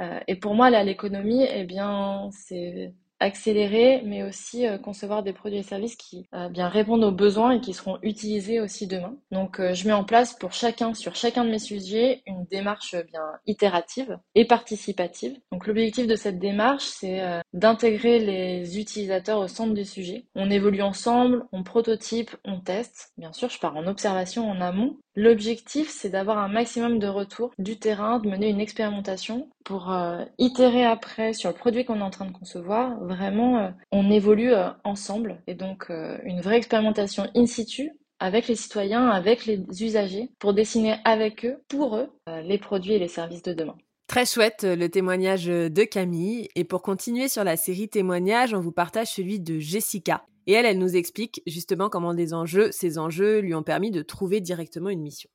Euh, 0.00 0.20
et 0.28 0.36
pour 0.36 0.54
moi, 0.54 0.66
aller 0.66 0.76
à 0.76 0.84
l'économie, 0.84 1.44
eh 1.52 1.64
bien, 1.64 2.30
c'est 2.30 2.94
accélérer, 3.20 4.02
mais 4.04 4.22
aussi 4.22 4.66
euh, 4.66 4.78
concevoir 4.78 5.22
des 5.22 5.32
produits 5.32 5.58
et 5.58 5.62
services 5.62 5.96
qui 5.96 6.26
euh, 6.34 6.48
bien 6.48 6.68
répondent 6.68 7.04
aux 7.04 7.12
besoins 7.12 7.52
et 7.52 7.60
qui 7.60 7.74
seront 7.74 7.98
utilisés 8.02 8.60
aussi 8.60 8.86
demain. 8.86 9.16
Donc 9.30 9.60
euh, 9.60 9.74
je 9.74 9.86
mets 9.86 9.92
en 9.92 10.04
place 10.04 10.34
pour 10.34 10.52
chacun, 10.52 10.94
sur 10.94 11.16
chacun 11.16 11.44
de 11.44 11.50
mes 11.50 11.58
sujets, 11.58 12.22
une 12.26 12.44
démarche 12.50 12.94
bien 12.94 13.24
itérative 13.46 14.18
et 14.34 14.44
participative. 14.44 15.36
Donc 15.52 15.66
l'objectif 15.66 16.06
de 16.06 16.16
cette 16.16 16.38
démarche, 16.38 16.84
c'est 16.84 17.22
d'intégrer 17.52 18.18
les 18.18 18.78
utilisateurs 18.78 19.38
au 19.38 19.48
centre 19.48 19.74
du 19.74 19.84
sujet. 19.84 20.26
On 20.34 20.50
évolue 20.50 20.82
ensemble, 20.82 21.44
on 21.52 21.62
prototype, 21.62 22.36
on 22.44 22.60
teste. 22.60 23.12
Bien 23.16 23.32
sûr, 23.32 23.48
je 23.48 23.58
pars 23.58 23.76
en 23.76 23.86
observation 23.86 24.48
en 24.48 24.60
amont. 24.60 24.96
L'objectif, 25.14 25.88
c'est 25.88 26.10
d'avoir 26.10 26.38
un 26.38 26.48
maximum 26.48 27.00
de 27.00 27.08
retours 27.08 27.50
du 27.58 27.78
terrain, 27.78 28.20
de 28.20 28.28
mener 28.28 28.48
une 28.48 28.60
expérimentation 28.60 29.48
pour 29.68 29.92
itérer 30.38 30.86
après 30.86 31.34
sur 31.34 31.50
le 31.50 31.54
produit 31.54 31.84
qu'on 31.84 31.98
est 31.98 32.02
en 32.02 32.08
train 32.08 32.24
de 32.24 32.32
concevoir, 32.32 32.98
vraiment, 33.04 33.58
euh, 33.58 33.68
on 33.92 34.10
évolue 34.10 34.54
euh, 34.54 34.70
ensemble. 34.82 35.42
Et 35.46 35.52
donc, 35.54 35.90
euh, 35.90 36.16
une 36.24 36.40
vraie 36.40 36.56
expérimentation 36.56 37.26
in 37.36 37.44
situ 37.44 37.90
avec 38.18 38.48
les 38.48 38.54
citoyens, 38.54 39.10
avec 39.10 39.44
les 39.44 39.60
usagers, 39.82 40.30
pour 40.38 40.54
dessiner 40.54 40.96
avec 41.04 41.44
eux, 41.44 41.58
pour 41.68 41.96
eux, 41.96 42.08
les 42.42 42.58
produits 42.58 42.94
et 42.94 42.98
les 42.98 43.08
services 43.08 43.42
de 43.42 43.52
demain. 43.52 43.76
Très 44.08 44.24
chouette 44.24 44.64
le 44.64 44.88
témoignage 44.88 45.44
de 45.44 45.84
Camille. 45.84 46.48
Et 46.56 46.64
pour 46.64 46.82
continuer 46.82 47.28
sur 47.28 47.44
la 47.44 47.56
série 47.56 47.88
témoignages, 47.88 48.54
on 48.54 48.60
vous 48.60 48.72
partage 48.72 49.12
celui 49.12 49.38
de 49.38 49.60
Jessica. 49.60 50.24
Et 50.48 50.54
elle, 50.54 50.66
elle 50.66 50.78
nous 50.78 50.96
explique 50.96 51.42
justement 51.46 51.88
comment 51.88 52.12
des 52.12 52.34
enjeux, 52.34 52.72
ces 52.72 52.98
enjeux 52.98 53.38
lui 53.38 53.54
ont 53.54 53.62
permis 53.62 53.92
de 53.92 54.02
trouver 54.02 54.40
directement 54.40 54.88
une 54.88 55.02
mission. 55.02 55.30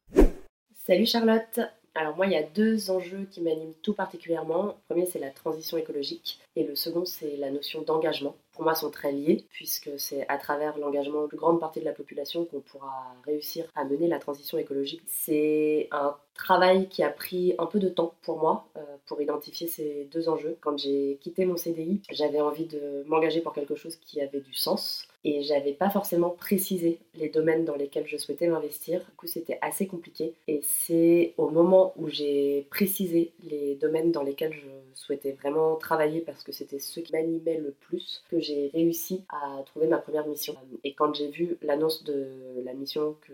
Salut 0.86 1.06
Charlotte 1.06 1.62
alors 1.96 2.16
moi, 2.16 2.26
il 2.26 2.32
y 2.32 2.36
a 2.36 2.44
deux 2.44 2.90
enjeux 2.90 3.28
qui 3.30 3.42
m'animent 3.42 3.74
tout 3.84 3.94
particulièrement. 3.94 4.66
Le 4.66 4.74
premier, 4.88 5.06
c'est 5.06 5.20
la 5.20 5.30
transition 5.30 5.78
écologique 5.78 6.40
et 6.56 6.64
le 6.64 6.76
second, 6.76 7.06
c'est 7.06 7.38
la 7.38 7.52
notion 7.52 7.84
d'engagement. 7.84 8.36
Pour 8.52 8.64
moi, 8.64 8.74
sont 8.74 8.90
très 8.90 9.12
liés 9.12 9.46
puisque 9.52 9.92
c'est 9.98 10.28
à 10.28 10.38
travers 10.38 10.78
l'engagement 10.78 11.24
de 11.24 11.28
plus 11.28 11.38
grande 11.38 11.60
partie 11.60 11.80
de 11.80 11.86
la 11.86 11.92
population 11.92 12.46
qu'on 12.46 12.62
pourra 12.62 13.14
réussir 13.26 13.66
à 13.76 13.86
mener 13.86 14.08
la 14.08 14.20
transition 14.20 14.58
écologique. 14.58 15.02
C'est 15.08 15.88
un 15.92 16.16
travail 16.34 16.90
qui 16.90 17.04
a 17.04 17.10
pris 17.10 17.54
un 17.60 17.68
peu 17.68 17.80
de 17.80 17.90
temps 17.90 18.16
pour 18.24 18.40
moi 18.40 18.68
euh, 18.78 18.82
pour 19.06 19.22
identifier 19.22 19.68
ces 19.68 20.08
deux 20.12 20.30
enjeux. 20.30 20.58
Quand 20.62 20.78
j'ai 20.78 21.20
quitté 21.22 21.46
mon 21.46 21.58
CDI, 21.58 22.02
j'avais 22.12 22.42
envie 22.42 22.66
de 22.66 23.04
m'engager 23.06 23.42
pour 23.42 23.54
quelque 23.54 23.76
chose 23.76 23.98
qui 23.98 24.20
avait 24.20 24.42
du 24.42 24.54
sens 24.56 25.08
et 25.24 25.42
j'avais 25.44 25.74
pas 25.74 25.90
forcément 25.90 26.30
précisé 26.30 27.00
les 27.16 27.30
domaines 27.30 27.66
dans 27.66 27.76
lesquels 27.76 28.08
je 28.08 28.18
souhaitais 28.18 28.48
m'investir. 28.48 29.00
Du 29.00 29.16
coup, 29.16 29.28
c'était 29.28 29.58
assez 29.62 29.88
compliqué 29.88 30.34
et 30.48 30.60
c'est 30.62 31.34
au 31.38 31.50
moment 31.50 31.94
où 31.98 32.10
j'ai 32.10 32.68
précisé 32.70 33.32
les 33.44 33.76
domaines 33.76 34.12
dans 34.12 34.24
lesquels 34.24 34.54
je 34.54 34.68
souhaitais 34.96 35.32
vraiment 35.32 35.76
travailler 35.76 36.22
parce 36.22 36.44
que 36.44 36.52
c'était 36.52 36.80
ce 36.80 37.00
qui 37.00 37.12
m'animait 37.14 37.58
le 37.58 37.72
plus 37.72 38.24
que 38.30 38.40
j'ai 38.40 38.70
réussi 38.74 39.24
à 39.30 39.64
trouver 39.66 39.88
ma 39.88 39.98
première 39.98 40.28
mission. 40.28 40.56
Et 40.84 40.94
quand 40.94 41.14
j'ai 41.14 41.30
vu 41.30 41.58
l'annonce 41.62 42.04
de 42.04 42.28
la 42.64 42.74
mission 42.74 43.16
que 43.22 43.34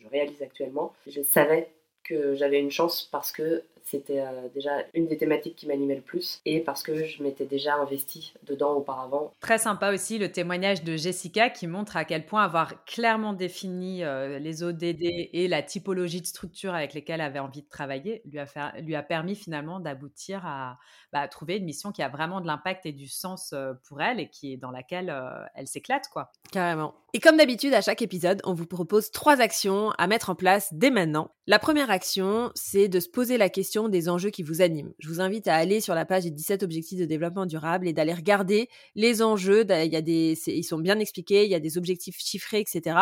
je 0.00 0.08
réalise 0.08 0.42
actuellement, 0.42 0.92
je 1.06 1.22
savais 1.22 1.68
que 2.02 2.34
j'avais 2.34 2.60
une 2.60 2.70
chance 2.70 3.08
parce 3.10 3.32
que 3.32 3.62
c'était 3.86 4.18
euh, 4.18 4.48
déjà 4.52 4.72
une 4.94 5.06
des 5.06 5.16
thématiques 5.16 5.54
qui 5.54 5.68
m'animait 5.68 5.94
le 5.94 6.00
plus 6.00 6.40
et 6.44 6.58
parce 6.58 6.82
que 6.82 7.04
je 7.04 7.22
m'étais 7.22 7.44
déjà 7.44 7.76
investie 7.76 8.34
dedans 8.42 8.72
auparavant. 8.72 9.32
Très 9.40 9.58
sympa 9.58 9.92
aussi 9.92 10.18
le 10.18 10.32
témoignage 10.32 10.82
de 10.82 10.96
Jessica 10.96 11.50
qui 11.50 11.68
montre 11.68 11.96
à 11.96 12.04
quel 12.04 12.26
point 12.26 12.42
avoir 12.42 12.84
clairement 12.84 13.32
défini 13.32 14.02
euh, 14.02 14.40
les 14.40 14.64
ODD 14.64 15.04
et 15.32 15.46
la 15.46 15.62
typologie 15.62 16.20
de 16.20 16.26
structure 16.26 16.74
avec 16.74 16.94
lesquelles 16.94 17.20
elle 17.20 17.26
avait 17.26 17.38
envie 17.38 17.62
de 17.62 17.68
travailler 17.68 18.22
lui 18.24 18.40
a, 18.40 18.46
fait, 18.46 18.80
lui 18.82 18.96
a 18.96 19.04
permis 19.04 19.36
finalement 19.36 19.78
d'aboutir 19.78 20.44
à, 20.44 20.78
bah, 21.12 21.28
trouver 21.28 21.58
une 21.58 21.64
mission 21.64 21.92
qui 21.92 22.02
a 22.02 22.08
vraiment 22.08 22.40
de 22.40 22.48
l'impact 22.48 22.86
et 22.86 22.92
du 22.92 23.06
sens 23.06 23.52
euh, 23.52 23.74
pour 23.88 24.02
elle 24.02 24.18
et 24.18 24.28
qui 24.28 24.52
est 24.52 24.56
dans 24.56 24.72
laquelle 24.72 25.14
elle 25.54 25.68
s'éclate 25.68 26.08
quoi. 26.08 26.32
Carrément. 26.50 26.94
Et 27.14 27.20
comme 27.20 27.36
d'habitude 27.36 27.72
à 27.72 27.80
chaque 27.80 28.02
épisode, 28.02 28.42
on 28.44 28.52
vous 28.52 28.66
propose 28.66 29.10
trois 29.10 29.40
actions 29.40 29.92
à 29.92 30.06
mettre 30.06 30.28
en 30.28 30.34
place 30.34 30.74
dès 30.74 30.90
maintenant. 30.90 31.30
La 31.46 31.58
première 31.58 31.90
action, 31.90 32.50
c'est 32.54 32.88
de 32.88 33.00
se 33.00 33.08
poser 33.08 33.38
la 33.38 33.48
question 33.48 33.75
des 33.88 34.08
enjeux 34.08 34.30
qui 34.30 34.42
vous 34.42 34.62
animent. 34.62 34.92
Je 34.98 35.08
vous 35.08 35.20
invite 35.20 35.48
à 35.48 35.54
aller 35.54 35.80
sur 35.80 35.94
la 35.94 36.04
page 36.04 36.24
des 36.24 36.30
17 36.30 36.62
objectifs 36.62 36.98
de 36.98 37.04
développement 37.04 37.46
durable 37.46 37.86
et 37.86 37.92
d'aller 37.92 38.14
regarder 38.14 38.68
les 38.94 39.22
enjeux. 39.22 39.64
Il 39.68 39.92
y 39.92 39.96
a 39.96 40.02
des, 40.02 40.38
ils 40.46 40.64
sont 40.64 40.78
bien 40.78 40.98
expliqués, 40.98 41.44
il 41.44 41.50
y 41.50 41.54
a 41.54 41.60
des 41.60 41.78
objectifs 41.78 42.18
chiffrés, 42.18 42.60
etc. 42.60 42.98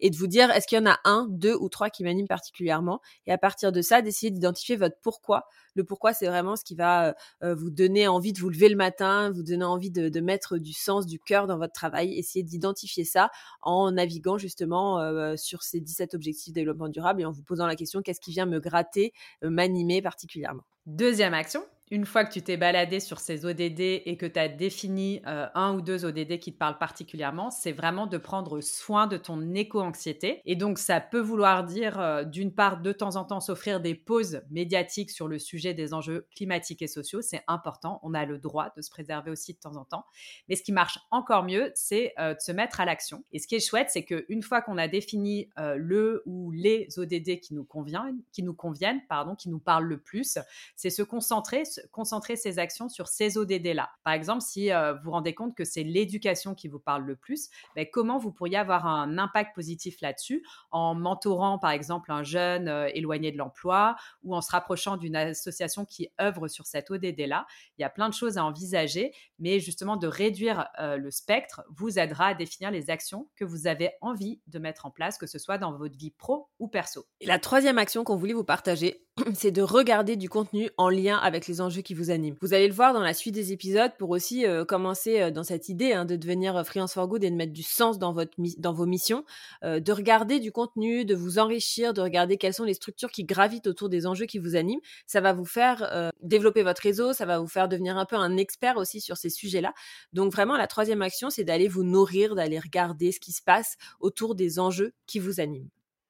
Et 0.00 0.10
de 0.10 0.16
vous 0.16 0.26
dire, 0.26 0.50
est-ce 0.50 0.66
qu'il 0.66 0.78
y 0.78 0.80
en 0.80 0.90
a 0.90 0.98
un, 1.04 1.26
deux 1.30 1.54
ou 1.54 1.68
trois 1.68 1.90
qui 1.90 2.04
m'animent 2.04 2.28
particulièrement? 2.28 3.00
Et 3.26 3.32
à 3.32 3.38
partir 3.38 3.72
de 3.72 3.82
ça, 3.82 4.02
d'essayer 4.02 4.30
d'identifier 4.30 4.76
votre 4.76 4.96
pourquoi. 5.02 5.46
Le 5.74 5.84
pourquoi, 5.84 6.12
c'est 6.12 6.26
vraiment 6.26 6.56
ce 6.56 6.64
qui 6.64 6.74
va 6.74 7.08
euh, 7.08 7.12
euh, 7.42 7.54
vous 7.54 7.70
donner 7.70 8.06
envie 8.06 8.32
de 8.32 8.40
vous 8.40 8.50
lever 8.50 8.68
le 8.68 8.76
matin, 8.76 9.30
vous 9.30 9.42
donner 9.42 9.64
envie 9.64 9.90
de, 9.90 10.20
mettre 10.20 10.58
du 10.58 10.72
sens, 10.72 11.06
du 11.06 11.18
cœur 11.18 11.46
dans 11.46 11.58
votre 11.58 11.72
travail. 11.72 12.14
Essayez 12.18 12.44
d'identifier 12.44 13.04
ça 13.04 13.30
en 13.62 13.90
naviguant 13.92 14.38
justement 14.38 15.00
euh, 15.00 15.36
sur 15.36 15.62
ces 15.62 15.80
17 15.80 16.14
objectifs 16.14 16.52
de 16.52 16.54
développement 16.54 16.88
durable 16.88 17.22
et 17.22 17.24
en 17.24 17.32
vous 17.32 17.42
posant 17.42 17.66
la 17.66 17.74
question, 17.74 18.02
qu'est-ce 18.02 18.20
qui 18.20 18.30
vient 18.30 18.46
me 18.46 18.60
gratter, 18.60 19.12
m'animer 19.42 20.00
particulièrement. 20.12 20.64
Deuxième 20.84 21.32
action, 21.32 21.64
une 21.92 22.06
fois 22.06 22.24
que 22.24 22.32
tu 22.32 22.40
t'es 22.40 22.56
baladé 22.56 23.00
sur 23.00 23.20
ces 23.20 23.44
ODD 23.44 23.80
et 23.80 24.16
que 24.18 24.24
tu 24.24 24.38
as 24.38 24.48
défini 24.48 25.20
euh, 25.26 25.46
un 25.54 25.74
ou 25.74 25.82
deux 25.82 26.06
ODD 26.06 26.38
qui 26.38 26.50
te 26.54 26.56
parlent 26.56 26.78
particulièrement, 26.78 27.50
c'est 27.50 27.72
vraiment 27.72 28.06
de 28.06 28.16
prendre 28.16 28.62
soin 28.62 29.06
de 29.06 29.18
ton 29.18 29.52
éco-anxiété. 29.52 30.40
Et 30.46 30.56
donc, 30.56 30.78
ça 30.78 31.02
peut 31.02 31.20
vouloir 31.20 31.64
dire, 31.64 32.00
euh, 32.00 32.24
d'une 32.24 32.54
part, 32.54 32.80
de 32.80 32.92
temps 32.92 33.16
en 33.16 33.26
temps, 33.26 33.40
s'offrir 33.40 33.78
des 33.78 33.94
pauses 33.94 34.40
médiatiques 34.50 35.10
sur 35.10 35.28
le 35.28 35.38
sujet 35.38 35.74
des 35.74 35.92
enjeux 35.92 36.26
climatiques 36.34 36.80
et 36.80 36.86
sociaux. 36.86 37.20
C'est 37.20 37.42
important. 37.46 38.00
On 38.02 38.14
a 38.14 38.24
le 38.24 38.38
droit 38.38 38.72
de 38.74 38.80
se 38.80 38.88
préserver 38.88 39.30
aussi 39.30 39.52
de 39.52 39.58
temps 39.58 39.76
en 39.76 39.84
temps. 39.84 40.06
Mais 40.48 40.56
ce 40.56 40.62
qui 40.62 40.72
marche 40.72 40.98
encore 41.10 41.44
mieux, 41.44 41.72
c'est 41.74 42.14
euh, 42.18 42.32
de 42.32 42.40
se 42.40 42.52
mettre 42.52 42.80
à 42.80 42.86
l'action. 42.86 43.22
Et 43.32 43.38
ce 43.38 43.46
qui 43.46 43.56
est 43.56 43.60
chouette, 43.60 43.90
c'est 43.90 44.04
qu'une 44.04 44.42
fois 44.42 44.62
qu'on 44.62 44.78
a 44.78 44.88
défini 44.88 45.50
le 45.58 46.22
ou 46.24 46.52
les 46.52 46.88
ODD 46.96 47.38
qui 47.40 47.52
nous 47.52 47.64
conviennent, 47.64 48.22
qui 48.32 48.42
nous 48.42 48.54
conviennent, 48.54 49.02
pardon, 49.10 49.34
qui 49.34 49.50
nous 49.50 49.58
parlent 49.58 49.84
le 49.84 49.98
plus, 49.98 50.38
c'est 50.74 50.88
se 50.88 51.02
concentrer 51.02 51.64
concentrer 51.90 52.36
ses 52.36 52.58
actions 52.58 52.88
sur 52.88 53.08
ces 53.08 53.36
ODD-là. 53.38 53.90
Par 54.04 54.12
exemple, 54.12 54.42
si 54.42 54.72
euh, 54.72 54.94
vous 54.94 55.04
vous 55.04 55.10
rendez 55.10 55.34
compte 55.34 55.56
que 55.56 55.64
c'est 55.64 55.82
l'éducation 55.82 56.54
qui 56.54 56.68
vous 56.68 56.78
parle 56.78 57.04
le 57.04 57.16
plus, 57.16 57.48
ben, 57.76 57.86
comment 57.90 58.18
vous 58.18 58.32
pourriez 58.32 58.56
avoir 58.56 58.86
un 58.86 59.18
impact 59.18 59.54
positif 59.54 60.00
là-dessus 60.00 60.44
en 60.70 60.94
mentorant, 60.94 61.58
par 61.58 61.70
exemple, 61.70 62.12
un 62.12 62.22
jeune 62.22 62.68
euh, 62.68 62.88
éloigné 62.94 63.32
de 63.32 63.38
l'emploi 63.38 63.96
ou 64.22 64.34
en 64.34 64.40
se 64.40 64.50
rapprochant 64.50 64.96
d'une 64.96 65.16
association 65.16 65.84
qui 65.84 66.08
œuvre 66.20 66.48
sur 66.48 66.66
cet 66.66 66.90
ODD-là. 66.90 67.46
Il 67.78 67.82
y 67.82 67.84
a 67.84 67.90
plein 67.90 68.08
de 68.08 68.14
choses 68.14 68.38
à 68.38 68.44
envisager, 68.44 69.12
mais 69.38 69.60
justement 69.60 69.96
de 69.96 70.06
réduire 70.06 70.68
euh, 70.78 70.96
le 70.96 71.10
spectre 71.10 71.62
vous 71.70 71.98
aidera 71.98 72.28
à 72.28 72.34
définir 72.34 72.70
les 72.70 72.90
actions 72.90 73.28
que 73.36 73.44
vous 73.44 73.66
avez 73.66 73.90
envie 74.00 74.40
de 74.46 74.58
mettre 74.58 74.86
en 74.86 74.90
place, 74.90 75.18
que 75.18 75.26
ce 75.26 75.38
soit 75.38 75.58
dans 75.58 75.76
votre 75.76 75.96
vie 75.96 76.10
pro 76.10 76.48
ou 76.58 76.68
perso. 76.68 77.06
Et 77.20 77.26
la 77.26 77.38
troisième 77.38 77.78
action 77.78 78.04
qu'on 78.04 78.16
voulait 78.16 78.32
vous 78.32 78.44
partager, 78.44 79.06
c'est 79.34 79.50
de 79.50 79.62
regarder 79.62 80.16
du 80.16 80.28
contenu 80.28 80.70
en 80.76 80.88
lien 80.88 81.18
avec 81.18 81.46
les 81.46 81.60
enjeux 81.60 81.71
qui 81.80 81.94
vous 81.94 82.10
animent. 82.10 82.36
Vous 82.40 82.52
allez 82.52 82.68
le 82.68 82.74
voir 82.74 82.92
dans 82.92 83.00
la 83.00 83.14
suite 83.14 83.34
des 83.34 83.52
épisodes 83.52 83.92
pour 83.98 84.10
aussi 84.10 84.44
euh, 84.46 84.64
commencer 84.64 85.20
euh, 85.20 85.30
dans 85.30 85.44
cette 85.44 85.68
idée 85.68 85.92
hein, 85.92 86.04
de 86.04 86.16
devenir 86.16 86.56
euh, 86.56 86.64
freelance 86.64 86.92
for 86.92 87.08
good 87.08 87.24
et 87.24 87.30
de 87.30 87.36
mettre 87.36 87.52
du 87.52 87.62
sens 87.62 87.98
dans, 87.98 88.12
votre 88.12 88.32
dans 88.58 88.72
vos 88.72 88.86
missions, 88.86 89.24
de 89.62 89.92
regarder 89.92 90.40
du 90.40 90.52
contenu, 90.52 91.04
de 91.04 91.14
vous 91.14 91.38
enrichir, 91.38 91.94
de 91.94 92.00
regarder 92.00 92.36
quelles 92.36 92.52
sont 92.52 92.64
les 92.64 92.74
structures 92.74 93.10
qui 93.10 93.24
gravitent 93.24 93.66
autour 93.66 93.88
des 93.88 94.06
enjeux 94.06 94.26
qui 94.26 94.38
vous 94.38 94.56
animent. 94.56 94.80
Ça 95.06 95.20
va 95.20 95.32
vous 95.32 95.44
faire 95.44 96.10
développer 96.20 96.62
votre 96.62 96.82
réseau, 96.82 97.12
ça 97.12 97.26
va 97.26 97.38
vous 97.38 97.46
faire 97.46 97.68
devenir 97.68 97.96
un 97.96 98.04
peu 98.04 98.16
un 98.16 98.36
expert 98.36 98.76
aussi 98.76 99.00
sur 99.00 99.16
ces 99.16 99.30
sujets-là. 99.30 99.72
Donc 100.12 100.32
vraiment, 100.32 100.56
la 100.56 100.66
troisième 100.66 101.02
action, 101.02 101.30
c'est 101.30 101.44
d'aller 101.44 101.68
vous 101.68 101.84
nourrir, 101.84 102.34
d'aller 102.34 102.58
regarder 102.58 103.12
ce 103.12 103.20
qui 103.20 103.32
se 103.32 103.42
passe 103.42 103.76
autour 104.00 104.34
des 104.34 104.58
enjeux 104.58 104.92
qui 105.06 105.18
vous 105.18 105.40
animent. 105.40 105.68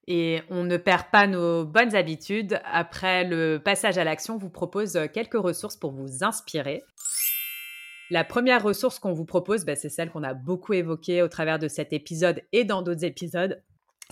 Et 0.09 0.41
on 0.51 0.65
ne 0.65 0.77
perd 0.77 1.05
pas 1.13 1.27
nos 1.27 1.65
bonnes 1.65 1.95
habitudes. 1.95 2.61
Après 2.65 3.25
le 3.25 3.59
passage 3.59 3.99
à 3.99 4.05
l'action, 4.05 4.35
on 4.35 4.39
vous 4.39 4.51
propose 4.51 4.99
quelques 5.13 5.35
ressources 5.35 5.77
pour 5.77 5.93
vous 5.93 6.25
inspirer. 6.25 6.83
La 8.11 8.25
première 8.25 8.63
ressource 8.63 8.99
qu'on 8.99 9.13
vous 9.13 9.25
propose, 9.25 9.65
bah, 9.65 9.75
c'est 9.75 9.89
celle 9.89 10.11
qu'on 10.11 10.23
a 10.23 10.35
beaucoup 10.35 10.75
évoquée 10.75 11.23
au 11.23 11.29
travers 11.29 11.59
de 11.59 11.69
cet 11.69 11.93
épisode 11.93 12.43
et 12.53 12.65
dans 12.65 12.83
d'autres 12.83 13.05
épisodes. 13.05 13.63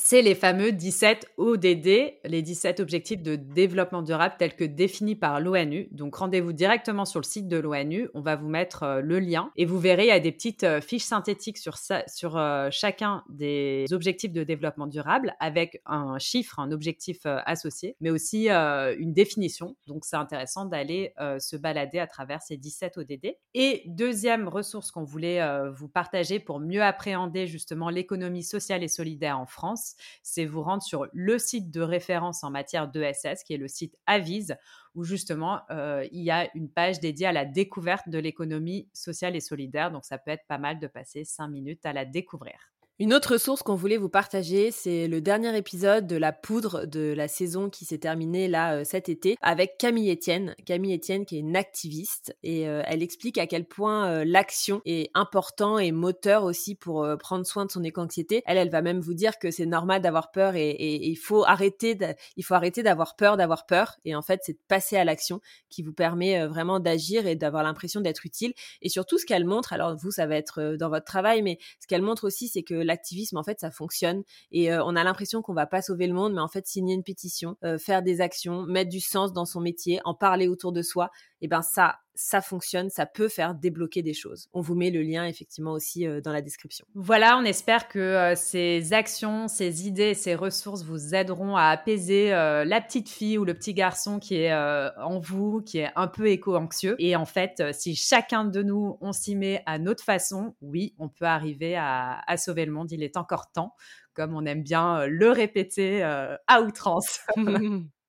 C'est 0.03 0.23
les 0.23 0.35
fameux 0.35 0.73
17 0.73 1.27
ODD, 1.37 2.15
les 2.25 2.43
17 2.43 2.81
objectifs 2.81 3.23
de 3.23 3.37
développement 3.37 4.03
durable 4.03 4.35
tels 4.39 4.57
que 4.57 4.65
définis 4.65 5.15
par 5.15 5.41
l'ONU. 5.41 5.89
Donc 5.93 6.15
rendez-vous 6.15 6.53
directement 6.53 7.05
sur 7.05 7.21
le 7.21 7.25
site 7.25 7.49
de 7.49 7.59
l'ONU, 7.59 8.09
on 8.15 8.21
va 8.21 8.37
vous 8.37 8.49
mettre 8.49 8.83
euh, 8.83 9.01
le 9.03 9.21
lien 9.21 9.53
et 9.57 9.67
vous 9.67 9.79
verrez, 9.79 10.05
il 10.05 10.09
y 10.09 10.13
a 10.13 10.21
des 10.21 10.33
petites 10.33 10.65
euh, 10.65 10.81
fiches 10.81 11.05
synthétiques 11.05 11.59
sur, 11.59 11.77
sur 12.07 12.37
euh, 12.37 12.69
chacun 12.71 13.23
des 13.29 13.87
objectifs 13.93 14.33
de 14.33 14.43
développement 14.43 14.87
durable 14.87 15.35
avec 15.39 15.83
un 15.85 16.19
chiffre, 16.19 16.59
un 16.59 16.73
objectif 16.73 17.19
associé, 17.25 17.97
mais 18.01 18.11
aussi 18.11 18.49
une 18.49 19.13
définition. 19.13 19.77
Donc 19.87 20.05
c'est 20.05 20.17
intéressant 20.17 20.65
d'aller 20.65 21.13
se 21.39 21.57
balader 21.57 21.99
à 21.99 22.07
travers 22.07 22.43
ces 22.43 22.57
17 22.57 22.99
ODD. 22.99 23.35
Et 23.55 23.83
deuxième 23.87 24.49
ressource 24.49 24.91
qu'on 24.91 25.05
voulait 25.05 25.41
vous 25.71 25.89
partager 25.89 26.41
pour 26.41 26.61
mieux 26.61 26.83
appréhender 26.83 27.47
justement 27.47 27.91
l'économie 27.91 28.43
sociale 28.43 28.83
et 28.83 28.89
solidaire 28.89 29.39
en 29.39 29.47
France, 29.47 29.90
c'est 30.23 30.45
vous 30.45 30.63
rendre 30.63 30.83
sur 30.83 31.07
le 31.13 31.39
site 31.39 31.71
de 31.71 31.81
référence 31.81 32.45
en 32.45 32.51
matière 32.51 32.89
d'ESS, 32.89 33.45
qui 33.45 33.55
est 33.55 33.59
le 33.59 33.69
site 33.69 33.97
Avise, 34.07 34.57
où 34.95 35.05
justement 35.05 35.61
euh, 35.71 36.07
il 36.13 36.23
y 36.23 36.31
a 36.31 36.49
une 36.55 36.71
page 36.71 37.01
dédiée 37.01 37.27
à 37.27 37.33
la 37.33 37.45
découverte 37.45 38.09
de 38.09 38.19
l'économie 38.19 38.89
sociale 38.93 39.37
et 39.37 39.41
solidaire. 39.41 39.91
Donc 39.91 40.05
ça 40.05 40.19
peut 40.19 40.31
être 40.31 40.47
pas 40.49 40.59
mal 40.59 40.79
de 40.79 40.87
passer 40.87 41.25
cinq 41.25 41.49
minutes 41.49 41.87
à 41.87 41.93
la 41.93 42.05
découvrir. 42.05 42.71
Une 43.03 43.15
autre 43.15 43.39
source 43.39 43.63
qu'on 43.63 43.77
voulait 43.77 43.97
vous 43.97 44.11
partager, 44.11 44.71
c'est 44.71 45.09
le 45.09 45.23
dernier 45.23 45.57
épisode 45.57 46.07
de 46.07 46.17
la 46.17 46.33
poudre 46.33 46.85
de 46.85 47.15
la 47.17 47.29
saison 47.29 47.71
qui 47.71 47.87
s'est 47.87 47.97
terminée 47.97 48.47
là 48.47 48.75
euh, 48.75 48.85
cet 48.85 49.09
été 49.09 49.39
avec 49.41 49.79
Camille 49.79 50.13
Etienne. 50.13 50.55
Camille 50.67 50.97
Etienne 50.97 51.25
qui 51.25 51.37
est 51.37 51.41
une 51.41 51.57
activiste 51.57 52.37
et 52.43 52.69
euh, 52.69 52.83
elle 52.85 53.03
explique 53.03 53.39
à 53.39 53.47
quel 53.47 53.65
point 53.65 54.07
euh, 54.07 54.25
l'action 54.27 54.83
est 54.85 55.11
important 55.15 55.79
et 55.79 55.93
moteur 55.93 56.45
aussi 56.45 56.75
pour 56.75 57.09
prendre 57.19 57.47
soin 57.47 57.65
de 57.65 57.71
son 57.71 57.83
éco-anxiété. 57.83 58.43
Elle, 58.45 58.59
elle 58.59 58.69
va 58.69 58.83
même 58.83 59.01
vous 59.01 59.15
dire 59.15 59.39
que 59.39 59.51
c'est 59.51 59.65
normal 59.65 60.03
d'avoir 60.03 60.31
peur 60.31 60.55
et, 60.55 60.77
il 60.79 61.17
faut 61.17 61.43
arrêter, 61.47 61.97
il 62.37 62.45
faut 62.45 62.53
arrêter 62.53 62.83
d'avoir 62.83 63.17
peur 63.17 63.39
d'avoir 63.39 63.65
peur. 63.65 63.97
Et 64.05 64.15
en 64.15 64.21
fait, 64.21 64.41
c'est 64.45 64.53
de 64.53 64.63
passer 64.69 64.99
à 64.99 65.05
l'action 65.05 65.41
qui 65.71 65.83
vous 65.83 65.95
permet 65.95 66.47
vraiment 66.47 66.81
d'agir 66.81 67.27
et 67.27 67.35
d'avoir 67.35 67.63
l'impression 67.63 68.03
d'être 68.03 68.27
utile. 68.27 68.53
Et 68.83 68.91
surtout, 68.91 69.17
ce 69.17 69.25
qu'elle 69.25 69.47
montre, 69.47 69.73
alors 69.73 69.97
vous, 69.97 70.11
ça 70.11 70.27
va 70.27 70.37
être 70.37 70.77
dans 70.79 70.91
votre 70.91 71.07
travail, 71.07 71.41
mais 71.41 71.57
ce 71.81 71.87
qu'elle 71.87 72.03
montre 72.03 72.27
aussi, 72.27 72.49
c'est 72.49 72.63
que 72.63 72.90
l'activisme, 72.91 73.37
en 73.37 73.43
fait, 73.43 73.61
ça 73.61 73.71
fonctionne. 73.71 74.23
Et 74.53 74.73
euh, 74.73 74.85
on 74.85 74.97
a 74.97 75.05
l'impression 75.05 75.43
qu'on 75.43 75.55
va 75.55 75.67
pas 75.67 75.83
sauver 75.83 76.07
le 76.07 76.15
monde, 76.15 76.35
mais 76.35 76.41
en 76.41 76.49
fait, 76.49 76.67
signer 76.67 76.95
une 76.95 77.03
pétition, 77.03 77.57
euh, 77.65 77.79
faire 77.79 78.03
des 78.03 78.21
actions, 78.21 78.63
mettre 78.63 78.91
du 78.91 79.01
sens 79.01 79.33
dans 79.33 79.47
son 79.47 79.61
métier, 79.61 80.01
en 80.05 80.15
parler 80.15 80.49
autour 80.49 80.73
de 80.73 80.83
soi, 80.83 81.11
et 81.41 81.49
ben 81.49 81.63
ça, 81.63 82.01
ça 82.21 82.41
fonctionne, 82.41 82.91
ça 82.91 83.07
peut 83.07 83.29
faire 83.29 83.55
débloquer 83.55 84.03
des 84.03 84.15
choses. 84.15 84.49
On 84.53 84.61
vous 84.61 84.75
met 84.75 84.91
le 84.91 85.03
lien 85.03 85.27
effectivement 85.27 85.73
aussi 85.73 86.07
euh, 86.07 86.21
dans 86.21 86.33
la 86.33 86.43
description. 86.43 86.87
Voilà, 86.95 87.39
on 87.39 87.45
espère 87.45 87.89
que 87.89 88.35
ces 88.37 88.93
actions, 88.93 89.49
ces 89.49 89.87
idées, 89.87 90.15
ces 90.15 90.35
ressources 90.35 90.85
vous 90.85 91.15
aideront 91.15 91.57
à 91.57 91.65
apaiser 91.65 92.31
la 92.31 92.81
petite 92.81 93.09
fille 93.09 93.39
ou 93.39 93.45
le 93.45 93.55
petit 93.55 93.75
garçon 93.75 94.19
qui 94.19 94.37
est 94.37 94.53
en 94.53 95.19
vous, 95.19 95.63
qui 95.63 95.79
est 95.79 95.91
un 95.97 96.09
peu 96.09 96.29
éco-anxieux. 96.29 96.97
Et 96.99 97.17
en 97.17 97.25
fait, 97.25 97.63
si 97.73 97.95
chacun 97.95 98.45
de 98.45 98.63
nous, 98.63 98.99
on 99.01 99.13
s'y 99.13 99.37
met 99.37 99.63
à 99.67 99.79
notre 99.79 100.05
façon, 100.05 100.55
oui, 100.61 100.95
on 100.99 101.09
peut 101.09 101.25
arriver 101.25 101.77
à, 101.77 102.21
à 102.27 102.37
sauver 102.37 102.65
le 102.67 102.73
monde 102.73 102.91
il 102.93 103.03
est 103.03 103.17
encore 103.17 103.51
temps, 103.53 103.75
comme 104.15 104.35
on 104.35 104.45
aime 104.45 104.63
bien 104.63 105.01
euh, 105.01 105.07
le 105.07 105.31
répéter 105.31 106.05
euh, 106.05 106.37
à 106.47 106.63
outrance. 106.63 107.21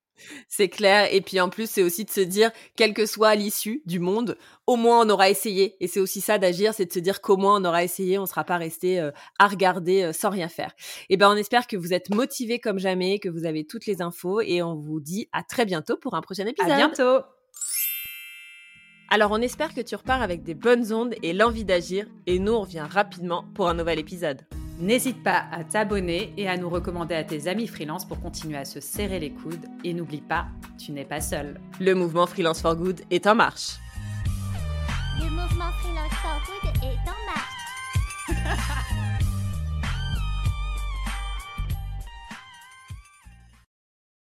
C'est 0.48 0.70
clair. 0.70 1.13
Et 1.13 1.22
puis 1.22 1.40
en 1.40 1.50
plus, 1.50 1.70
c'est 1.70 1.84
aussi 1.84 2.06
de 2.06 2.10
se 2.10 2.22
dire, 2.22 2.51
quelle 2.75 2.94
que 2.94 3.06
soit 3.06 3.36
l'issue 3.36 3.82
du 3.86 4.00
monde, 4.00 4.38
au 4.68 4.75
moins 4.75 5.06
on 5.06 5.10
aura 5.10 5.30
essayé. 5.30 5.75
Et 5.80 5.88
c'est 5.88 6.00
aussi 6.00 6.22
ça 6.22 6.38
d'agir, 6.38 6.74
c'est 6.74 6.86
de 6.86 6.94
se 6.94 7.00
dire 7.00 7.22
qu'au 7.22 7.38
moins 7.38 7.62
on 7.62 7.66
aura 7.66 7.84
essayé, 7.84 8.18
on 8.18 8.24
ne 8.24 8.28
sera 8.28 8.44
pas 8.44 8.58
resté 8.58 9.00
euh, 9.00 9.12
à 9.40 9.48
regarder 9.48 10.12
sans 10.13 10.30
rien 10.30 10.50
faire. 10.50 10.74
Et 11.10 11.18
ben 11.18 11.30
on 11.30 11.36
espère 11.36 11.68
que 11.68 11.78
vous 11.78 11.94
êtes 11.94 12.10
motivés 12.10 12.60
comme 12.60 12.80
jamais, 12.80 13.20
que 13.20 13.30
vous 13.30 13.46
avez 13.46 13.66
toutes 13.66 13.86
les 13.86 14.01
infos 14.01 14.42
et 14.42 14.62
on 14.62 14.75
vous 14.75 15.00
dit 15.00 15.28
à 15.32 15.44
très 15.44 15.66
bientôt 15.66 15.98
pour 15.98 16.13
un 16.16 16.22
prochain 16.22 16.46
épisode. 16.46 16.72
À 16.72 16.78
bientôt. 16.78 17.25
Alors 19.13 19.32
on 19.32 19.42
espère 19.42 19.74
que 19.74 19.82
tu 19.82 19.94
repars 19.96 20.22
avec 20.22 20.42
des 20.42 20.56
bonnes 20.56 20.94
ondes 20.94 21.16
et 21.22 21.34
l'envie 21.34 21.66
d'agir. 21.66 22.08
Et 22.28 22.40
nous, 22.40 22.54
on 22.54 22.62
revient 22.62 22.88
rapidement 22.90 23.44
pour 23.54 23.68
un 23.68 23.74
nouvel 23.74 24.00
épisode. 24.00 24.61
N'hésite 24.82 25.22
pas 25.22 25.46
à 25.52 25.64
t'abonner 25.64 26.34
et 26.38 26.50
à 26.50 26.58
nous 26.58 26.68
recommander 26.68 27.14
à 27.14 27.24
tes 27.24 27.48
amis 27.48 27.68
freelance 27.68 28.04
pour 28.04 28.20
continuer 28.20 28.58
à 28.58 28.66
se 28.66 28.80
serrer 28.80 29.20
les 29.20 29.30
coudes. 29.30 29.68
Et 29.84 29.94
n'oublie 29.94 30.22
pas, 30.22 30.48
tu 30.80 30.92
n'es 30.92 31.06
pas 31.06 31.22
seul. 31.22 31.62
Le 31.80 31.94
mouvement 31.94 32.26
Freelance 32.26 32.64
for 32.64 32.76
Good 32.76 33.02
est 33.12 33.28
en 33.28 33.36
marche. 33.36 33.78
Le 35.20 35.30
mouvement 35.30 35.72
Freelance 35.82 36.14
for 36.24 36.42
Good 36.48 36.84
est 36.84 37.08
en 37.08 37.20
marche. 38.42 38.88